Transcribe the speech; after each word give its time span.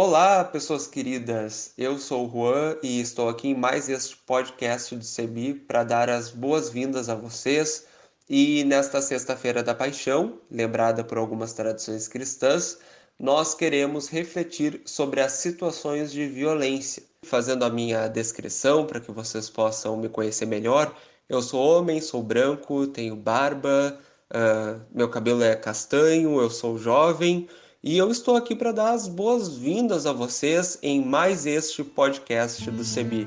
Olá, 0.00 0.44
pessoas 0.44 0.86
queridas. 0.86 1.72
Eu 1.76 1.98
sou 1.98 2.28
o 2.28 2.30
Juan 2.30 2.76
e 2.84 3.00
estou 3.00 3.28
aqui 3.28 3.48
em 3.48 3.54
mais 3.56 3.88
este 3.88 4.16
podcast 4.18 4.94
do 4.94 5.02
CEBI 5.02 5.54
para 5.54 5.82
dar 5.82 6.08
as 6.08 6.30
boas-vindas 6.30 7.08
a 7.08 7.16
vocês. 7.16 7.84
E 8.30 8.62
nesta 8.62 9.02
Sexta-feira 9.02 9.60
da 9.60 9.74
Paixão, 9.74 10.38
lembrada 10.48 11.02
por 11.02 11.18
algumas 11.18 11.52
tradições 11.52 12.06
cristãs, 12.06 12.78
nós 13.18 13.56
queremos 13.56 14.08
refletir 14.08 14.80
sobre 14.84 15.20
as 15.20 15.32
situações 15.32 16.12
de 16.12 16.28
violência. 16.28 17.02
Fazendo 17.24 17.64
a 17.64 17.68
minha 17.68 18.06
descrição 18.06 18.86
para 18.86 19.00
que 19.00 19.10
vocês 19.10 19.50
possam 19.50 19.96
me 19.96 20.08
conhecer 20.08 20.46
melhor, 20.46 20.94
eu 21.28 21.42
sou 21.42 21.60
homem, 21.60 22.00
sou 22.00 22.22
branco, 22.22 22.86
tenho 22.86 23.16
barba, 23.16 23.98
uh, 24.32 24.80
meu 24.92 25.08
cabelo 25.08 25.42
é 25.42 25.56
castanho, 25.56 26.40
eu 26.40 26.50
sou 26.50 26.78
jovem 26.78 27.48
e 27.82 27.96
eu 27.96 28.10
estou 28.10 28.36
aqui 28.36 28.56
para 28.56 28.72
dar 28.72 28.92
as 28.92 29.06
boas-vindas 29.06 30.04
a 30.04 30.12
vocês 30.12 30.78
em 30.82 31.04
mais 31.04 31.46
este 31.46 31.84
podcast 31.84 32.68
do 32.70 32.82
CEBI. 32.82 33.26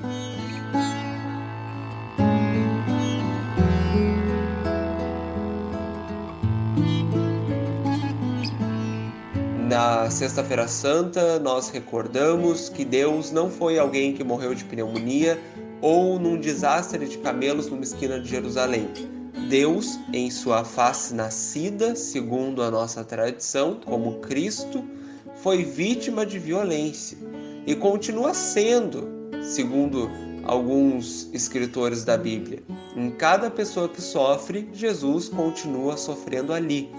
Na 9.68 10.10
Sexta-feira 10.10 10.68
Santa, 10.68 11.38
nós 11.38 11.70
recordamos 11.70 12.68
que 12.68 12.84
Deus 12.84 13.30
não 13.30 13.50
foi 13.50 13.78
alguém 13.78 14.12
que 14.12 14.22
morreu 14.22 14.54
de 14.54 14.64
pneumonia 14.64 15.40
ou 15.80 16.18
num 16.18 16.38
desastre 16.38 17.08
de 17.08 17.16
camelos 17.18 17.68
numa 17.68 17.82
esquina 17.82 18.20
de 18.20 18.28
Jerusalém 18.28 19.21
Deus, 19.48 19.98
em 20.12 20.30
sua 20.30 20.62
face 20.62 21.14
nascida, 21.14 21.96
segundo 21.96 22.62
a 22.62 22.70
nossa 22.70 23.02
tradição, 23.02 23.80
como 23.82 24.20
Cristo, 24.20 24.84
foi 25.36 25.64
vítima 25.64 26.26
de 26.26 26.38
violência 26.38 27.16
e 27.66 27.74
continua 27.74 28.34
sendo, 28.34 29.08
segundo 29.42 30.10
alguns 30.44 31.30
escritores 31.32 32.04
da 32.04 32.18
Bíblia. 32.18 32.62
Em 32.94 33.10
cada 33.10 33.50
pessoa 33.50 33.88
que 33.88 34.02
sofre, 34.02 34.68
Jesus 34.72 35.30
continua 35.30 35.96
sofrendo 35.96 36.52
ali. 36.52 36.90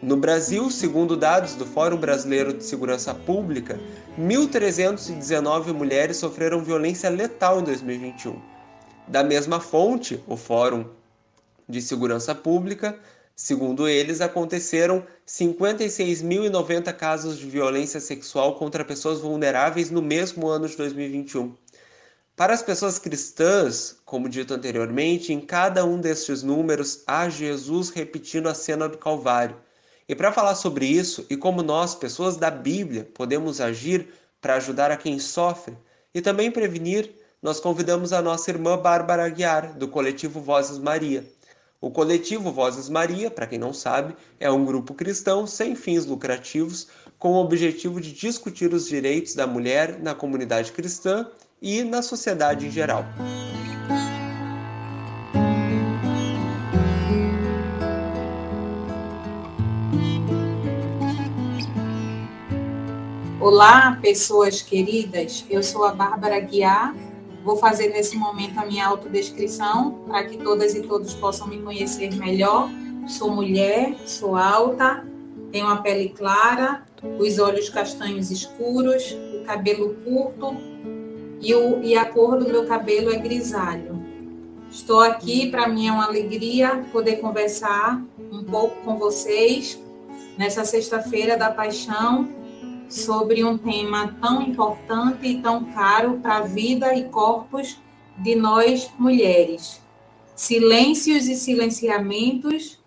No 0.00 0.16
Brasil, 0.16 0.70
segundo 0.70 1.16
dados 1.16 1.54
do 1.56 1.66
Fórum 1.66 1.96
Brasileiro 1.96 2.54
de 2.54 2.64
Segurança 2.64 3.12
Pública, 3.12 3.78
1.319 4.18 5.72
mulheres 5.74 6.18
sofreram 6.18 6.62
violência 6.62 7.10
letal 7.10 7.60
em 7.60 7.64
2021. 7.64 8.36
Da 9.08 9.24
mesma 9.24 9.60
fonte, 9.60 10.22
o 10.26 10.36
Fórum 10.36 10.84
de 11.70 11.80
Segurança 11.80 12.34
Pública, 12.34 12.98
segundo 13.36 13.88
eles, 13.88 14.20
aconteceram 14.20 15.06
56.090 15.26 16.92
casos 16.94 17.38
de 17.38 17.46
violência 17.46 18.00
sexual 18.00 18.56
contra 18.56 18.84
pessoas 18.84 19.20
vulneráveis 19.20 19.90
no 19.90 20.02
mesmo 20.02 20.48
ano 20.48 20.68
de 20.68 20.76
2021. 20.76 21.54
Para 22.36 22.54
as 22.54 22.62
pessoas 22.62 22.98
cristãs, 22.98 23.96
como 24.04 24.28
dito 24.28 24.54
anteriormente, 24.54 25.32
em 25.32 25.40
cada 25.40 25.84
um 25.84 26.00
destes 26.00 26.42
números 26.42 27.02
há 27.06 27.28
Jesus 27.28 27.90
repetindo 27.90 28.48
a 28.48 28.54
cena 28.54 28.88
do 28.88 28.98
Calvário. 28.98 29.56
E 30.08 30.14
para 30.14 30.32
falar 30.32 30.54
sobre 30.54 30.86
isso 30.86 31.26
e 31.30 31.36
como 31.36 31.62
nós, 31.62 31.94
pessoas 31.94 32.36
da 32.36 32.50
Bíblia, 32.50 33.08
podemos 33.14 33.60
agir 33.60 34.08
para 34.40 34.54
ajudar 34.54 34.90
a 34.90 34.96
quem 34.96 35.18
sofre 35.18 35.76
e 36.14 36.20
também 36.20 36.50
prevenir, 36.50 37.14
nós 37.42 37.60
convidamos 37.60 38.12
a 38.12 38.20
nossa 38.20 38.50
irmã 38.50 38.76
Bárbara 38.76 39.24
Aguiar, 39.24 39.78
do 39.78 39.86
coletivo 39.86 40.40
Vozes 40.40 40.78
Maria. 40.78 41.24
O 41.82 41.90
coletivo 41.90 42.52
Vozes 42.52 42.90
Maria, 42.90 43.30
para 43.30 43.46
quem 43.46 43.58
não 43.58 43.72
sabe, 43.72 44.14
é 44.38 44.50
um 44.50 44.66
grupo 44.66 44.92
cristão 44.92 45.46
sem 45.46 45.74
fins 45.74 46.04
lucrativos 46.04 46.88
com 47.18 47.32
o 47.32 47.40
objetivo 47.42 48.02
de 48.02 48.12
discutir 48.12 48.74
os 48.74 48.86
direitos 48.86 49.34
da 49.34 49.46
mulher 49.46 49.98
na 49.98 50.14
comunidade 50.14 50.72
cristã 50.72 51.26
e 51.60 51.82
na 51.82 52.02
sociedade 52.02 52.66
em 52.66 52.70
geral. 52.70 53.06
Olá, 63.40 63.98
pessoas 64.02 64.60
queridas. 64.60 65.46
Eu 65.48 65.62
sou 65.62 65.86
a 65.86 65.94
Bárbara 65.94 66.40
Guiar 66.40 66.94
Vou 67.44 67.56
fazer 67.56 67.88
nesse 67.88 68.16
momento 68.16 68.58
a 68.58 68.66
minha 68.66 68.86
autodescrição 68.86 70.04
para 70.06 70.24
que 70.24 70.36
todas 70.36 70.74
e 70.74 70.82
todos 70.82 71.14
possam 71.14 71.46
me 71.46 71.58
conhecer 71.58 72.14
melhor. 72.14 72.68
Sou 73.06 73.30
mulher, 73.30 73.96
sou 74.04 74.36
alta, 74.36 75.06
tenho 75.50 75.66
a 75.66 75.76
pele 75.76 76.10
clara, 76.10 76.84
os 77.18 77.38
olhos 77.38 77.68
castanhos 77.70 78.30
escuros, 78.30 79.16
o 79.34 79.44
cabelo 79.44 79.94
curto 80.04 80.54
e, 81.40 81.54
o, 81.54 81.82
e 81.82 81.96
a 81.96 82.04
cor 82.04 82.38
do 82.38 82.46
meu 82.46 82.66
cabelo 82.66 83.10
é 83.10 83.16
grisalho. 83.16 83.98
Estou 84.70 85.00
aqui, 85.00 85.50
para 85.50 85.66
mim 85.66 85.88
é 85.88 85.92
uma 85.92 86.06
alegria 86.06 86.86
poder 86.92 87.16
conversar 87.16 88.00
um 88.30 88.44
pouco 88.44 88.76
com 88.84 88.98
vocês 88.98 89.80
nessa 90.38 90.64
sexta-feira 90.64 91.36
da 91.36 91.50
paixão 91.50 92.28
sobre 92.90 93.44
um 93.44 93.56
tema 93.56 94.16
tão 94.20 94.42
importante 94.42 95.26
e 95.26 95.40
tão 95.40 95.64
caro 95.72 96.18
para 96.18 96.38
a 96.38 96.42
vida 96.42 96.94
e 96.94 97.04
corpos 97.04 97.78
de 98.18 98.34
nós 98.34 98.90
mulheres. 98.98 99.80
Silêncios 100.34 101.28
e 101.28 101.36
silenciamentos, 101.36 102.78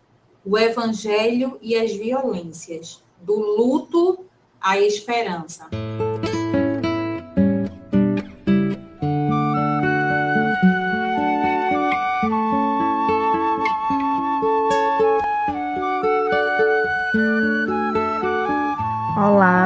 o 0.46 0.58
evangelho 0.58 1.58
e 1.62 1.76
as 1.76 1.94
violências, 1.94 3.02
do 3.22 3.36
luto 3.36 4.26
à 4.60 4.78
esperança. 4.78 5.70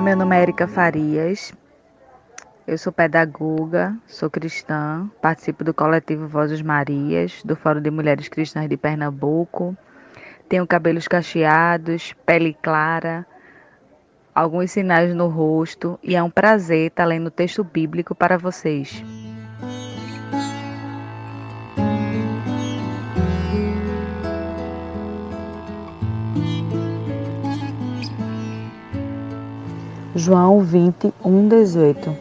Meu 0.08 0.16
nome 0.16 0.38
é 0.38 0.42
Erika 0.42 0.70
Farias. 0.70 1.54
Eu 2.66 2.78
sou 2.78 2.94
pedagoga, 2.94 3.94
sou 4.08 4.30
cristã, 4.30 5.12
participo 5.22 5.66
do 5.66 5.74
coletivo 5.74 6.30
Vozes 6.30 6.62
Marias, 6.62 7.44
do 7.44 7.58
Fórum 7.58 7.82
de 7.82 7.92
Mulheres 7.92 8.30
Cristãs 8.30 8.70
de 8.70 8.78
Pernambuco. 8.78 9.76
Tenho 10.48 10.66
cabelos 10.66 11.10
cacheados, 11.10 12.14
pele 12.26 12.54
clara, 12.54 13.26
alguns 14.34 14.72
sinais 14.72 15.14
no 15.14 15.28
rosto 15.28 16.00
e 16.02 16.16
é 16.16 16.24
um 16.24 16.30
prazer 16.30 16.88
estar 16.88 17.04
lendo 17.04 17.28
o 17.28 17.32
texto 17.32 17.62
bíblico 17.62 18.16
para 18.16 18.38
vocês. 18.38 19.04
João 30.18 30.62
20, 30.62 31.14
1, 31.24 31.48
18 31.48 32.18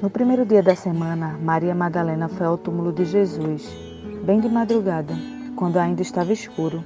No 0.00 0.08
primeiro 0.08 0.46
dia 0.46 0.62
da 0.62 0.74
semana, 0.74 1.38
Maria 1.38 1.74
Madalena 1.74 2.26
foi 2.26 2.46
ao 2.46 2.56
túmulo 2.56 2.90
de 2.90 3.04
Jesus, 3.04 3.68
bem 4.24 4.40
de 4.40 4.48
madrugada, 4.48 5.12
quando 5.54 5.76
ainda 5.76 6.00
estava 6.00 6.32
escuro. 6.32 6.82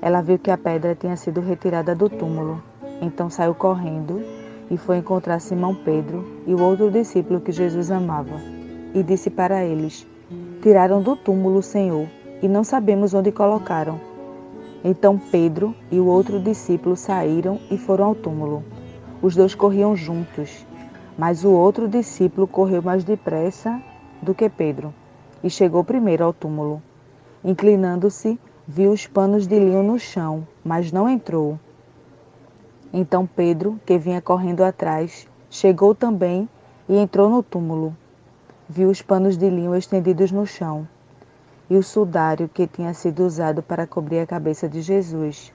Ela 0.00 0.20
viu 0.20 0.36
que 0.36 0.50
a 0.50 0.58
pedra 0.58 0.96
tinha 0.96 1.16
sido 1.16 1.40
retirada 1.40 1.94
do 1.94 2.10
túmulo, 2.10 2.60
então 3.00 3.30
saiu 3.30 3.54
correndo 3.54 4.20
e 4.68 4.76
foi 4.76 4.96
encontrar 4.96 5.38
Simão 5.38 5.76
Pedro 5.76 6.42
e 6.44 6.52
o 6.52 6.60
outro 6.60 6.90
discípulo 6.90 7.40
que 7.40 7.52
Jesus 7.52 7.88
amava, 7.88 8.34
e 8.92 9.00
disse 9.04 9.30
para 9.30 9.62
eles: 9.62 10.04
Tiraram 10.60 11.00
do 11.00 11.14
túmulo 11.14 11.58
o 11.58 11.62
Senhor 11.62 12.08
e 12.42 12.48
não 12.48 12.64
sabemos 12.64 13.14
onde 13.14 13.30
colocaram. 13.30 14.11
Então 14.84 15.16
Pedro 15.16 15.76
e 15.92 16.00
o 16.00 16.06
outro 16.06 16.40
discípulo 16.40 16.96
saíram 16.96 17.60
e 17.70 17.78
foram 17.78 18.06
ao 18.06 18.14
túmulo. 18.16 18.64
Os 19.22 19.36
dois 19.36 19.54
corriam 19.54 19.94
juntos, 19.94 20.66
mas 21.16 21.44
o 21.44 21.52
outro 21.52 21.86
discípulo 21.86 22.48
correu 22.48 22.82
mais 22.82 23.04
depressa 23.04 23.80
do 24.20 24.34
que 24.34 24.48
Pedro 24.48 24.92
e 25.42 25.48
chegou 25.48 25.84
primeiro 25.84 26.24
ao 26.24 26.32
túmulo. 26.32 26.82
Inclinando-se, 27.44 28.38
viu 28.66 28.90
os 28.90 29.06
panos 29.06 29.46
de 29.46 29.56
linho 29.56 29.84
no 29.84 30.00
chão, 30.00 30.46
mas 30.64 30.90
não 30.90 31.08
entrou. 31.08 31.60
Então 32.92 33.24
Pedro, 33.24 33.80
que 33.86 33.96
vinha 33.98 34.20
correndo 34.20 34.62
atrás, 34.62 35.28
chegou 35.48 35.94
também 35.94 36.48
e 36.88 36.96
entrou 36.96 37.30
no 37.30 37.40
túmulo. 37.40 37.96
Viu 38.68 38.90
os 38.90 39.00
panos 39.00 39.36
de 39.36 39.48
linho 39.48 39.76
estendidos 39.76 40.32
no 40.32 40.44
chão 40.44 40.88
e 41.68 41.76
o 41.76 41.82
sudário 41.82 42.48
que 42.48 42.66
tinha 42.66 42.92
sido 42.92 43.24
usado 43.24 43.62
para 43.62 43.86
cobrir 43.86 44.20
a 44.20 44.26
cabeça 44.26 44.68
de 44.68 44.82
Jesus. 44.82 45.52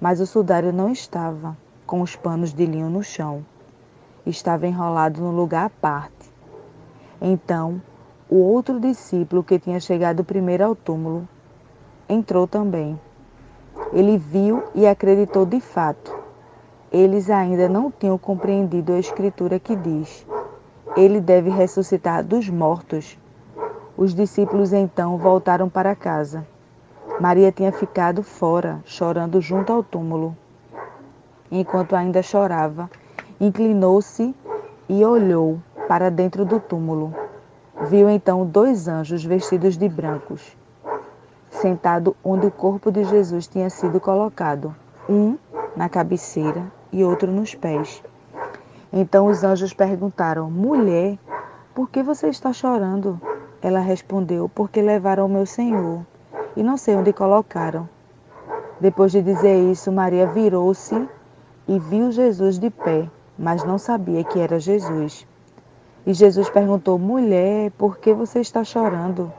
Mas 0.00 0.20
o 0.20 0.26
sudário 0.26 0.72
não 0.72 0.90
estava 0.90 1.56
com 1.86 2.00
os 2.00 2.16
panos 2.16 2.54
de 2.54 2.64
linho 2.66 2.88
no 2.88 3.02
chão. 3.02 3.44
Estava 4.24 4.66
enrolado 4.66 5.20
no 5.20 5.30
lugar 5.30 5.66
à 5.66 5.70
parte. 5.70 6.32
Então, 7.20 7.82
o 8.28 8.36
outro 8.36 8.78
discípulo 8.78 9.42
que 9.42 9.58
tinha 9.58 9.80
chegado 9.80 10.24
primeiro 10.24 10.64
ao 10.64 10.76
túmulo 10.76 11.28
entrou 12.08 12.46
também. 12.46 12.98
Ele 13.92 14.16
viu 14.16 14.62
e 14.74 14.86
acreditou 14.86 15.44
de 15.44 15.60
fato. 15.60 16.18
eles 16.92 17.30
ainda 17.30 17.68
não 17.68 17.90
tinham 17.90 18.18
compreendido 18.18 18.92
a 18.92 18.98
escritura 18.98 19.58
que 19.60 19.76
diz: 19.76 20.26
Ele 20.96 21.20
deve 21.20 21.50
ressuscitar 21.50 22.24
dos 22.24 22.48
mortos. 22.48 23.18
Os 24.00 24.14
discípulos 24.14 24.72
então 24.72 25.18
voltaram 25.18 25.68
para 25.68 25.94
casa. 25.94 26.46
Maria 27.20 27.52
tinha 27.52 27.70
ficado 27.70 28.22
fora, 28.22 28.80
chorando 28.86 29.42
junto 29.42 29.70
ao 29.74 29.82
túmulo. 29.82 30.34
Enquanto 31.52 31.94
ainda 31.94 32.22
chorava, 32.22 32.88
inclinou-se 33.38 34.34
e 34.88 35.04
olhou 35.04 35.60
para 35.86 36.10
dentro 36.10 36.46
do 36.46 36.58
túmulo. 36.58 37.14
Viu 37.90 38.08
então 38.08 38.46
dois 38.46 38.88
anjos 38.88 39.22
vestidos 39.22 39.76
de 39.76 39.86
brancos, 39.86 40.56
sentado 41.50 42.16
onde 42.24 42.46
o 42.46 42.50
corpo 42.50 42.90
de 42.90 43.04
Jesus 43.04 43.46
tinha 43.46 43.68
sido 43.68 44.00
colocado, 44.00 44.74
um 45.10 45.36
na 45.76 45.90
cabeceira 45.90 46.72
e 46.90 47.04
outro 47.04 47.30
nos 47.30 47.54
pés. 47.54 48.02
Então 48.90 49.26
os 49.26 49.44
anjos 49.44 49.74
perguntaram: 49.74 50.50
Mulher, 50.50 51.18
por 51.74 51.90
que 51.90 52.02
você 52.02 52.28
está 52.28 52.50
chorando? 52.50 53.20
Ela 53.62 53.80
respondeu: 53.80 54.48
Porque 54.48 54.80
levaram 54.80 55.26
o 55.26 55.28
meu 55.28 55.44
Senhor 55.44 56.04
e 56.56 56.62
não 56.62 56.76
sei 56.76 56.96
onde 56.96 57.12
colocaram. 57.12 57.88
Depois 58.80 59.12
de 59.12 59.20
dizer 59.20 59.70
isso, 59.70 59.92
Maria 59.92 60.26
virou-se 60.26 61.08
e 61.68 61.78
viu 61.78 62.10
Jesus 62.10 62.58
de 62.58 62.70
pé, 62.70 63.08
mas 63.38 63.62
não 63.62 63.76
sabia 63.76 64.24
que 64.24 64.38
era 64.38 64.58
Jesus. 64.58 65.26
E 66.06 66.14
Jesus 66.14 66.48
perguntou: 66.48 66.98
Mulher, 66.98 67.70
por 67.72 67.98
que 67.98 68.12
você 68.14 68.40
está 68.40 68.64
chorando? 68.64 69.30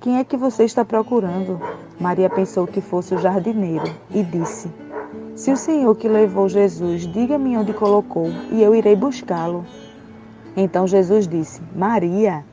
Quem 0.00 0.18
é 0.18 0.24
que 0.24 0.36
você 0.36 0.64
está 0.64 0.84
procurando? 0.84 1.58
Maria 1.98 2.28
pensou 2.28 2.66
que 2.66 2.82
fosse 2.82 3.14
o 3.14 3.18
jardineiro 3.18 3.90
e 4.10 4.22
disse: 4.22 4.70
Se 5.34 5.50
o 5.50 5.56
Senhor 5.56 5.94
que 5.96 6.06
levou 6.06 6.48
Jesus, 6.48 7.06
diga-me 7.06 7.56
onde 7.56 7.72
colocou 7.72 8.28
e 8.50 8.62
eu 8.62 8.74
irei 8.74 8.94
buscá-lo. 8.94 9.64
Então 10.54 10.86
Jesus 10.86 11.26
disse: 11.26 11.62
Maria. 11.74 12.44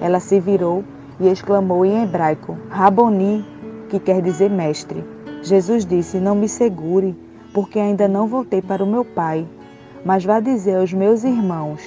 Ela 0.00 0.20
se 0.20 0.38
virou 0.40 0.84
e 1.18 1.28
exclamou 1.28 1.84
em 1.84 2.02
hebraico: 2.02 2.56
Raboni, 2.68 3.44
que 3.88 3.98
quer 3.98 4.22
dizer 4.22 4.50
mestre. 4.50 5.04
Jesus 5.42 5.84
disse: 5.84 6.18
Não 6.18 6.34
me 6.34 6.48
segure, 6.48 7.16
porque 7.52 7.78
ainda 7.78 8.06
não 8.06 8.26
voltei 8.26 8.62
para 8.62 8.84
o 8.84 8.86
meu 8.86 9.04
Pai, 9.04 9.46
mas 10.04 10.24
vá 10.24 10.40
dizer 10.40 10.76
aos 10.76 10.92
meus 10.92 11.24
irmãos: 11.24 11.82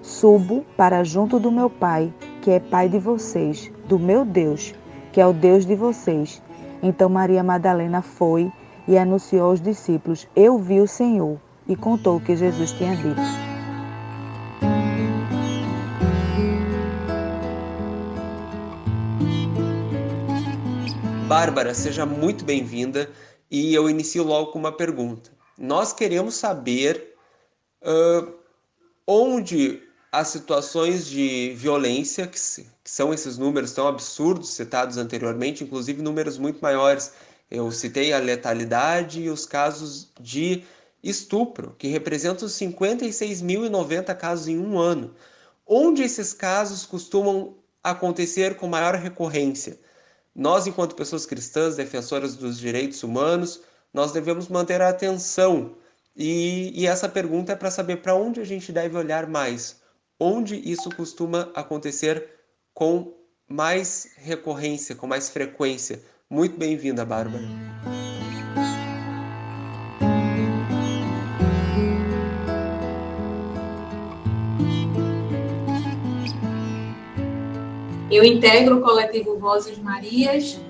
Subo 0.00 0.64
para 0.76 1.04
junto 1.04 1.38
do 1.38 1.50
meu 1.50 1.70
Pai, 1.70 2.12
que 2.40 2.50
é 2.50 2.60
Pai 2.60 2.88
de 2.88 2.98
vocês, 2.98 3.70
do 3.88 3.98
meu 3.98 4.24
Deus, 4.24 4.74
que 5.12 5.20
é 5.20 5.26
o 5.26 5.32
Deus 5.32 5.64
de 5.64 5.74
vocês. 5.74 6.42
Então 6.82 7.08
Maria 7.08 7.42
Madalena 7.42 8.02
foi 8.02 8.50
e 8.86 8.98
anunciou 8.98 9.50
aos 9.50 9.60
discípulos: 9.60 10.28
Eu 10.34 10.58
vi 10.58 10.80
o 10.80 10.88
Senhor, 10.88 11.38
e 11.68 11.76
contou 11.76 12.16
o 12.16 12.20
que 12.20 12.36
Jesus 12.36 12.72
tinha 12.72 12.96
dito. 12.96 13.51
Bárbara, 21.32 21.72
seja 21.72 22.04
muito 22.04 22.44
bem-vinda 22.44 23.10
e 23.50 23.72
eu 23.72 23.88
inicio 23.88 24.22
logo 24.22 24.52
com 24.52 24.58
uma 24.58 24.70
pergunta. 24.70 25.30
Nós 25.56 25.90
queremos 25.90 26.34
saber 26.34 27.16
uh, 27.80 28.34
onde 29.06 29.82
as 30.12 30.28
situações 30.28 31.06
de 31.06 31.54
violência, 31.56 32.26
que, 32.26 32.38
que, 32.38 32.90
são 32.90 33.14
esses 33.14 33.38
números 33.38 33.72
tão 33.72 33.88
absurdos 33.88 34.50
citados 34.50 34.98
anteriormente, 34.98 35.64
inclusive 35.64 36.02
números 36.02 36.36
muito 36.36 36.60
maiores. 36.60 37.14
Eu 37.50 37.72
citei 37.72 38.12
a 38.12 38.18
letalidade 38.18 39.22
e 39.22 39.30
os 39.30 39.46
casos 39.46 40.12
de 40.20 40.62
estupro, 41.02 41.74
que 41.78 41.88
representam 41.88 42.46
56.090 42.46 44.14
casos 44.18 44.48
em 44.48 44.58
um 44.58 44.78
ano. 44.78 45.14
Onde 45.66 46.02
esses 46.02 46.34
casos 46.34 46.84
costumam 46.84 47.56
acontecer 47.82 48.56
com 48.56 48.66
maior 48.66 48.96
recorrência? 48.96 49.80
Nós, 50.34 50.66
enquanto 50.66 50.96
pessoas 50.96 51.26
cristãs, 51.26 51.76
defensoras 51.76 52.36
dos 52.36 52.58
direitos 52.58 53.02
humanos, 53.02 53.60
nós 53.92 54.12
devemos 54.12 54.48
manter 54.48 54.80
a 54.80 54.88
atenção. 54.88 55.76
E, 56.16 56.72
e 56.74 56.86
essa 56.86 57.08
pergunta 57.08 57.52
é 57.52 57.56
para 57.56 57.70
saber 57.70 57.96
para 57.98 58.14
onde 58.14 58.40
a 58.40 58.44
gente 58.44 58.72
deve 58.72 58.96
olhar 58.96 59.26
mais 59.26 59.82
onde 60.22 60.56
isso 60.70 60.88
costuma 60.94 61.50
acontecer 61.52 62.28
com 62.72 63.12
mais 63.48 64.08
recorrência, 64.16 64.94
com 64.94 65.06
mais 65.06 65.28
frequência. 65.28 66.00
Muito 66.30 66.56
bem-vinda, 66.56 67.04
Bárbara. 67.04 67.42
Eu 78.12 78.22
integro 78.22 78.76
o 78.76 78.82
coletivo 78.82 79.38
Vozes 79.38 79.78
Marias, 79.78 80.60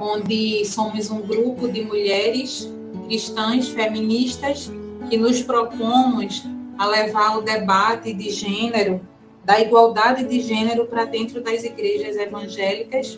onde 0.00 0.64
somos 0.64 1.08
um 1.08 1.20
grupo 1.20 1.68
de 1.68 1.82
mulheres 1.82 2.68
cristãs 3.06 3.68
feministas 3.68 4.68
que 5.08 5.16
nos 5.16 5.40
propomos 5.40 6.42
a 6.76 6.88
levar 6.88 7.38
o 7.38 7.42
debate 7.42 8.12
de 8.12 8.30
gênero, 8.30 9.00
da 9.44 9.60
igualdade 9.60 10.24
de 10.24 10.40
gênero 10.40 10.86
para 10.86 11.04
dentro 11.04 11.40
das 11.40 11.62
igrejas 11.62 12.16
evangélicas, 12.16 13.16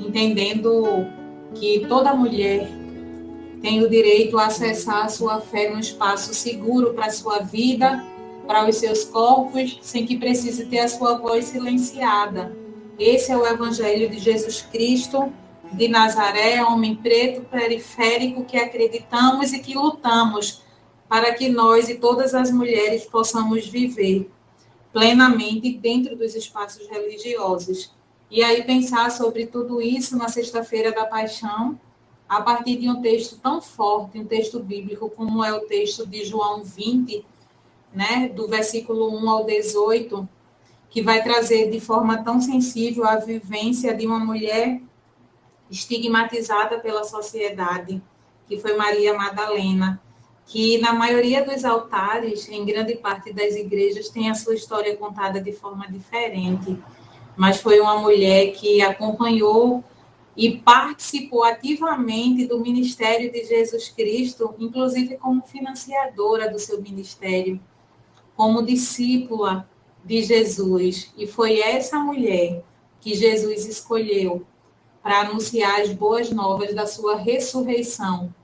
entendendo 0.00 1.06
que 1.54 1.84
toda 1.86 2.14
mulher 2.14 2.66
tem 3.60 3.84
o 3.84 3.90
direito 3.90 4.38
a 4.38 4.46
acessar 4.46 5.04
a 5.04 5.08
sua 5.10 5.38
fé 5.38 5.68
num 5.68 5.80
espaço 5.80 6.32
seguro 6.32 6.94
para 6.94 7.08
a 7.08 7.12
sua 7.12 7.40
vida, 7.40 8.02
para 8.46 8.66
os 8.66 8.76
seus 8.76 9.04
corpos, 9.04 9.78
sem 9.82 10.06
que 10.06 10.16
precise 10.16 10.64
ter 10.64 10.78
a 10.78 10.88
sua 10.88 11.18
voz 11.18 11.44
silenciada. 11.44 12.58
Esse 13.00 13.32
é 13.32 13.36
o 13.36 13.46
Evangelho 13.46 14.10
de 14.10 14.18
Jesus 14.18 14.60
Cristo 14.60 15.32
de 15.72 15.88
Nazaré, 15.88 16.62
homem 16.62 16.94
preto, 16.94 17.40
periférico, 17.48 18.44
que 18.44 18.58
acreditamos 18.58 19.54
e 19.54 19.58
que 19.58 19.72
lutamos 19.72 20.62
para 21.08 21.32
que 21.32 21.48
nós 21.48 21.88
e 21.88 21.94
todas 21.94 22.34
as 22.34 22.50
mulheres 22.50 23.06
possamos 23.06 23.66
viver 23.66 24.30
plenamente 24.92 25.72
dentro 25.72 26.14
dos 26.14 26.34
espaços 26.34 26.86
religiosos. 26.88 27.90
E 28.30 28.42
aí 28.44 28.64
pensar 28.64 29.10
sobre 29.10 29.46
tudo 29.46 29.80
isso 29.80 30.18
na 30.18 30.28
sexta-feira 30.28 30.92
da 30.92 31.06
paixão, 31.06 31.80
a 32.28 32.42
partir 32.42 32.76
de 32.76 32.90
um 32.90 33.00
texto 33.00 33.38
tão 33.38 33.62
forte, 33.62 34.18
um 34.18 34.26
texto 34.26 34.60
bíblico 34.60 35.08
como 35.08 35.42
é 35.42 35.50
o 35.54 35.60
texto 35.60 36.06
de 36.06 36.22
João 36.26 36.62
20, 36.62 37.24
né, 37.94 38.28
do 38.28 38.46
versículo 38.46 39.08
1 39.16 39.30
ao 39.30 39.46
18, 39.46 40.28
que 40.90 41.00
vai 41.00 41.22
trazer 41.22 41.70
de 41.70 41.80
forma 41.80 42.22
tão 42.22 42.40
sensível 42.40 43.06
a 43.06 43.16
vivência 43.16 43.94
de 43.94 44.06
uma 44.06 44.18
mulher 44.18 44.82
estigmatizada 45.70 46.78
pela 46.80 47.04
sociedade, 47.04 48.02
que 48.46 48.58
foi 48.58 48.76
Maria 48.76 49.14
Madalena 49.14 50.00
que 50.50 50.78
na 50.78 50.92
maioria 50.92 51.44
dos 51.44 51.64
altares, 51.64 52.48
em 52.48 52.64
grande 52.64 52.96
parte 52.96 53.32
das 53.32 53.54
igrejas, 53.54 54.08
tem 54.08 54.28
a 54.28 54.34
sua 54.34 54.56
história 54.56 54.96
contada 54.96 55.40
de 55.40 55.52
forma 55.52 55.86
diferente. 55.88 56.76
Mas 57.36 57.60
foi 57.60 57.78
uma 57.78 57.98
mulher 57.98 58.50
que 58.50 58.82
acompanhou 58.82 59.84
e 60.36 60.58
participou 60.58 61.44
ativamente 61.44 62.46
do 62.46 62.58
ministério 62.58 63.30
de 63.30 63.44
Jesus 63.44 63.90
Cristo, 63.90 64.52
inclusive 64.58 65.16
como 65.18 65.40
financiadora 65.42 66.50
do 66.50 66.58
seu 66.58 66.82
ministério, 66.82 67.60
como 68.34 68.66
discípula 68.66 69.70
de 70.04 70.22
Jesus. 70.22 71.12
E 71.16 71.26
foi 71.26 71.60
essa 71.60 71.98
mulher 71.98 72.62
que 73.00 73.14
Jesus 73.14 73.66
escolheu 73.66 74.44
para 75.02 75.20
anunciar 75.20 75.80
as 75.80 75.92
boas 75.92 76.30
novas 76.30 76.74
da 76.74 76.86
sua 76.86 77.16
ressurreição 77.16 78.34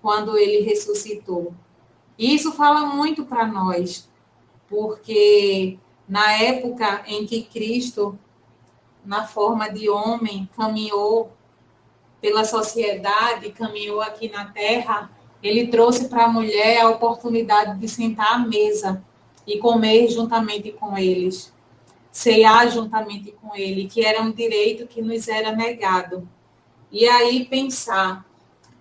quando 0.00 0.38
ele 0.38 0.64
ressuscitou. 0.64 1.52
E 2.18 2.34
isso 2.34 2.52
fala 2.52 2.86
muito 2.86 3.24
para 3.24 3.46
nós, 3.46 4.08
porque 4.68 5.78
na 6.08 6.32
época 6.32 7.02
em 7.06 7.26
que 7.26 7.42
Cristo, 7.42 8.18
na 9.04 9.26
forma 9.26 9.68
de 9.68 9.90
homem, 9.90 10.48
caminhou 10.56 11.32
pela 12.20 12.44
sociedade, 12.44 13.50
caminhou 13.50 14.00
aqui 14.00 14.28
na 14.28 14.46
terra, 14.46 15.10
ele 15.42 15.68
trouxe 15.68 16.08
para 16.08 16.24
a 16.24 16.28
mulher 16.28 16.80
a 16.80 16.88
oportunidade 16.88 17.78
de 17.78 17.88
sentar 17.88 18.34
à 18.34 18.38
mesa 18.38 19.04
e 19.46 19.58
comer 19.58 20.08
juntamente 20.08 20.72
com 20.72 20.98
eles, 20.98 21.52
cear 22.10 22.70
juntamente 22.70 23.32
com 23.32 23.54
ele, 23.54 23.86
que 23.86 24.04
era 24.04 24.22
um 24.22 24.32
direito 24.32 24.86
que 24.86 25.00
nos 25.00 25.28
era 25.28 25.52
negado. 25.52 26.28
E 26.90 27.06
aí 27.06 27.44
pensar 27.44 28.26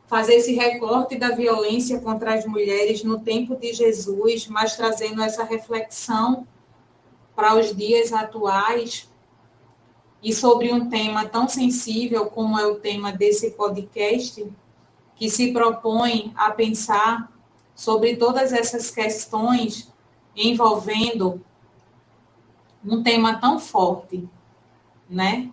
fazer 0.08 0.36
esse 0.36 0.54
recorte 0.54 1.18
da 1.18 1.32
violência 1.32 2.00
contra 2.00 2.34
as 2.36 2.46
mulheres 2.46 3.04
no 3.04 3.20
tempo 3.20 3.56
de 3.56 3.74
Jesus, 3.74 4.48
mas 4.48 4.76
trazendo 4.76 5.22
essa 5.22 5.44
reflexão 5.44 6.48
para 7.36 7.56
os 7.56 7.76
dias 7.76 8.14
atuais 8.14 9.10
e 10.24 10.34
sobre 10.34 10.72
um 10.72 10.90
tema 10.90 11.26
tão 11.26 11.48
sensível 11.48 12.28
como 12.28 12.58
é 12.58 12.66
o 12.66 12.76
tema 12.76 13.12
desse 13.12 13.52
podcast, 13.52 14.46
que 15.16 15.30
se 15.30 15.52
propõe 15.52 16.32
a 16.36 16.52
pensar 16.52 17.32
sobre 17.76 18.16
todas 18.16 18.54
essas 18.54 18.90
questões 18.90 19.94
envolvendo 20.36 21.42
um 22.84 23.02
tema 23.02 23.40
tão 23.40 23.60
forte, 23.60 24.28
né? 25.10 25.50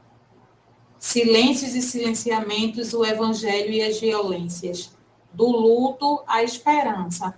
Silêncios 0.99 1.75
e 1.75 1.83
silenciamentos, 1.83 2.93
o 2.93 3.05
evangelho 3.05 3.73
e 3.73 3.83
as 3.83 3.99
violências, 3.99 4.93
do 5.33 5.47
luto 5.47 6.23
à 6.27 6.43
esperança. 6.43 7.35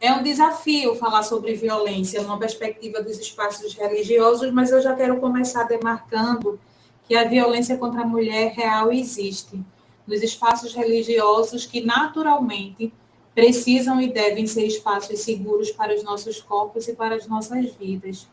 É 0.00 0.12
um 0.12 0.22
desafio 0.22 0.94
falar 0.96 1.22
sobre 1.22 1.54
violência 1.54 2.22
numa 2.22 2.38
perspectiva 2.38 3.02
dos 3.02 3.18
espaços 3.18 3.74
religiosos, 3.74 4.52
mas 4.52 4.70
eu 4.70 4.82
já 4.82 4.94
quero 4.94 5.18
começar 5.20 5.64
demarcando 5.64 6.60
que 7.08 7.16
a 7.16 7.24
violência 7.24 7.78
contra 7.78 8.02
a 8.02 8.06
mulher 8.06 8.52
real 8.52 8.92
existe 8.92 9.64
nos 10.06 10.22
espaços 10.22 10.74
religiosos 10.74 11.64
que 11.64 11.80
naturalmente 11.80 12.92
precisam 13.36 14.00
e 14.00 14.10
devem 14.10 14.46
ser 14.46 14.66
espaços 14.66 15.20
seguros 15.20 15.70
para 15.70 15.94
os 15.94 16.02
nossos 16.02 16.40
corpos 16.40 16.88
e 16.88 16.94
para 16.94 17.16
as 17.16 17.26
nossas 17.26 17.70
vidas. 17.74 18.26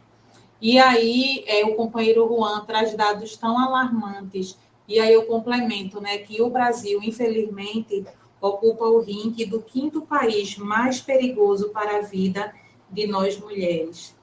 E 0.62 0.80
aí 0.80 1.44
é, 1.46 1.66
o 1.66 1.76
companheiro 1.76 2.26
Juan 2.26 2.64
traz 2.64 2.96
dados 2.96 3.36
tão 3.36 3.60
alarmantes. 3.60 4.58
E 4.88 5.02
aí 5.02 5.14
eu 5.14 5.26
complemento, 5.26 6.00
né, 6.00 6.20
que 6.20 6.42
o 6.42 6.50
Brasil, 6.50 7.02
infelizmente, 7.04 8.06
ocupa 8.40 8.86
o 8.86 9.02
ringue 9.02 9.46
do 9.46 9.62
quinto 9.62 10.04
país 10.04 10.58
mais 10.58 11.02
perigoso 11.02 11.70
para 11.70 11.98
a 11.98 12.02
vida 12.02 12.54
de 12.90 13.06
nós 13.06 13.38
mulheres. 13.38 14.16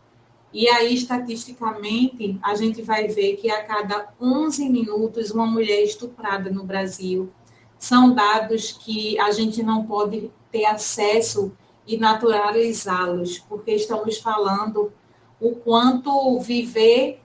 E 0.50 0.66
aí, 0.66 0.94
estatisticamente, 0.94 2.38
a 2.42 2.54
gente 2.54 2.80
vai 2.80 3.06
ver 3.06 3.37
que 3.37 3.50
a 3.50 3.62
cada 3.64 4.12
11 4.18 4.68
minutos 4.70 5.30
uma 5.30 5.46
mulher 5.46 5.80
é 5.80 5.84
estuprada 5.84 6.50
no 6.50 6.64
Brasil. 6.64 7.30
São 7.80 8.14
dados 8.14 8.70
que 8.70 9.18
a 9.18 9.32
gente 9.32 9.62
não 9.62 9.84
pode 9.84 10.30
ter 10.52 10.66
acesso 10.66 11.50
e 11.87 11.96
naturalizá-los, 11.96 13.38
porque 13.38 13.72
estamos 13.72 14.18
falando 14.18 14.92
o 15.40 15.56
quanto 15.56 16.38
viver 16.40 17.20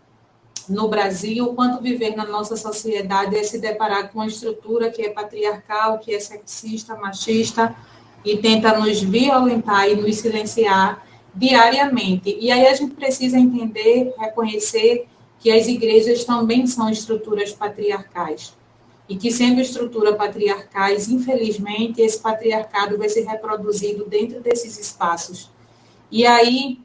no 0.69 0.87
Brasil, 0.87 1.45
o 1.45 1.53
quanto 1.53 1.83
viver 1.83 2.15
na 2.15 2.25
nossa 2.25 2.55
sociedade 2.55 3.35
é 3.35 3.43
se 3.43 3.59
deparar 3.59 4.11
com 4.11 4.19
uma 4.19 4.27
estrutura 4.27 4.89
que 4.89 5.01
é 5.01 5.09
patriarcal, 5.09 5.99
que 5.99 6.15
é 6.15 6.19
sexista, 6.19 6.95
machista 6.95 7.75
e 8.23 8.37
tenta 8.37 8.79
nos 8.79 9.01
violentar 9.01 9.89
e 9.89 9.95
nos 9.95 10.15
silenciar 10.15 11.05
diariamente. 11.35 12.35
E 12.39 12.49
aí 12.49 12.65
a 12.65 12.73
gente 12.73 12.95
precisa 12.95 13.37
entender, 13.37 14.15
reconhecer 14.17 15.05
que 15.37 15.51
as 15.51 15.67
igrejas 15.67 16.23
também 16.23 16.65
são 16.65 16.89
estruturas 16.89 17.51
patriarcais. 17.51 18.55
E 19.07 19.15
que, 19.15 19.31
sendo 19.31 19.61
estrutura 19.61 20.15
patriarcais, 20.15 21.07
infelizmente, 21.09 22.01
esse 22.01 22.19
patriarcado 22.19 22.97
vai 22.97 23.07
ser 23.07 23.25
reproduzido 23.25 24.05
dentro 24.05 24.41
desses 24.41 24.79
espaços. 24.79 25.51
E 26.11 26.25
aí, 26.25 26.79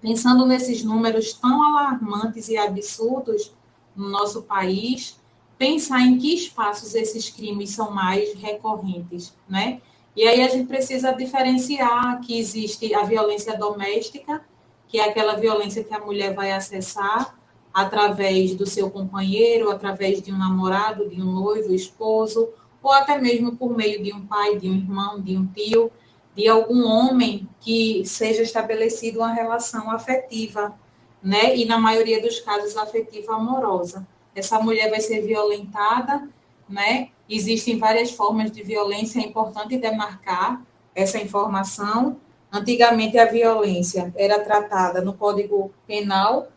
pensando 0.00 0.44
nesses 0.46 0.82
números 0.82 1.32
tão 1.32 1.62
alarmantes 1.62 2.48
e 2.48 2.56
absurdos 2.56 3.52
no 3.94 4.08
nosso 4.08 4.42
país, 4.42 5.20
pensar 5.56 6.00
em 6.00 6.18
que 6.18 6.34
espaços 6.34 6.94
esses 6.94 7.28
crimes 7.28 7.70
são 7.70 7.90
mais 7.90 8.34
recorrentes, 8.34 9.32
né? 9.48 9.80
E 10.16 10.26
aí 10.26 10.42
a 10.42 10.48
gente 10.48 10.66
precisa 10.66 11.12
diferenciar 11.12 12.20
que 12.20 12.38
existe 12.38 12.94
a 12.94 13.04
violência 13.04 13.56
doméstica, 13.56 14.42
que 14.88 14.98
é 14.98 15.08
aquela 15.08 15.34
violência 15.34 15.84
que 15.84 15.94
a 15.94 16.00
mulher 16.00 16.34
vai 16.34 16.50
acessar 16.50 17.38
através 17.72 18.54
do 18.54 18.66
seu 18.66 18.90
companheiro, 18.90 19.70
através 19.70 20.20
de 20.20 20.32
um 20.32 20.38
namorado, 20.38 21.08
de 21.08 21.20
um 21.20 21.32
noivo, 21.32 21.72
esposo, 21.72 22.48
ou 22.82 22.92
até 22.92 23.18
mesmo 23.18 23.56
por 23.56 23.76
meio 23.76 24.02
de 24.02 24.12
um 24.12 24.26
pai, 24.26 24.58
de 24.58 24.68
um 24.68 24.74
irmão, 24.74 25.20
de 25.20 25.36
um 25.36 25.46
tio, 25.46 25.90
de 26.34 26.48
algum 26.48 26.84
homem 26.86 27.48
que 27.60 28.04
seja 28.04 28.42
estabelecido 28.42 29.18
uma 29.18 29.32
relação 29.32 29.90
afetiva, 29.90 30.74
né? 31.22 31.56
E 31.56 31.64
na 31.64 31.78
maioria 31.78 32.20
dos 32.20 32.40
casos 32.40 32.76
afetiva 32.76 33.34
amorosa. 33.34 34.06
Essa 34.34 34.58
mulher 34.60 34.90
vai 34.90 35.00
ser 35.00 35.20
violentada, 35.20 36.28
né? 36.68 37.10
Existem 37.28 37.78
várias 37.78 38.10
formas 38.10 38.50
de 38.50 38.62
violência, 38.62 39.20
é 39.20 39.24
importante 39.24 39.76
demarcar 39.76 40.62
essa 40.94 41.18
informação. 41.18 42.16
Antigamente 42.50 43.18
a 43.18 43.26
violência 43.26 44.12
era 44.16 44.40
tratada 44.40 45.00
no 45.00 45.14
Código 45.14 45.72
Penal 45.86 46.48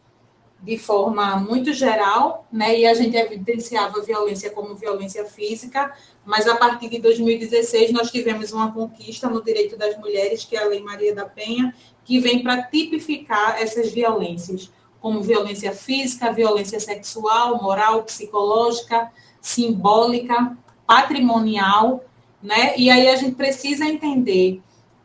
de 0.63 0.77
forma 0.77 1.36
muito 1.36 1.74
geral, 1.74 2.48
né? 2.50 2.79
E 2.79 2.86
a 2.86 2.93
gente 2.93 3.17
evidenciava 3.17 4.00
a 4.00 4.01
violência 4.01 4.50
como 4.50 4.74
violência 4.75 5.25
física, 5.25 5.93
mas 6.25 6.48
a 6.48 6.55
partir 6.55 6.88
de 6.89 7.00
2016 7.00 7.91
nós 7.91 8.10
tivemos 8.10 8.53
uma 8.53 8.72
conquista 8.72 9.29
no 9.29 9.43
direito 9.43 9.77
das 9.77 9.98
mulheres, 9.98 10.46
que 10.46 10.55
é 10.55 10.63
a 10.63 10.67
Lei 10.67 10.82
Maria 10.82 11.13
da 11.13 11.25
Penha, 11.25 11.75
que 12.05 12.17
vem 12.17 12.41
para 12.41 12.63
tipificar 12.63 13.62
essas 13.62 13.91
violências, 13.91 14.72
como 15.01 15.22
violência 15.22 15.74
física, 15.74 16.32
violência 16.32 16.79
sexual, 16.79 17.62
moral, 17.62 18.03
psicológica, 18.03 19.12
simbólica, 19.41 20.58
patrimonial, 20.88 22.05
né? 22.41 22.74
E 22.77 22.89
aí 22.89 23.10
a 23.10 23.17
gente 23.17 23.36
precisa 23.36 23.84
entender 23.86 24.62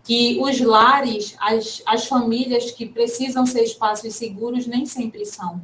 que 0.08 0.40
os 0.40 0.58
lares, 0.58 1.36
as, 1.38 1.82
as 1.84 2.06
famílias 2.06 2.70
que 2.70 2.86
precisam 2.86 3.44
ser 3.44 3.64
espaços 3.64 4.14
seguros 4.14 4.66
nem 4.66 4.86
sempre 4.86 5.26
são. 5.26 5.60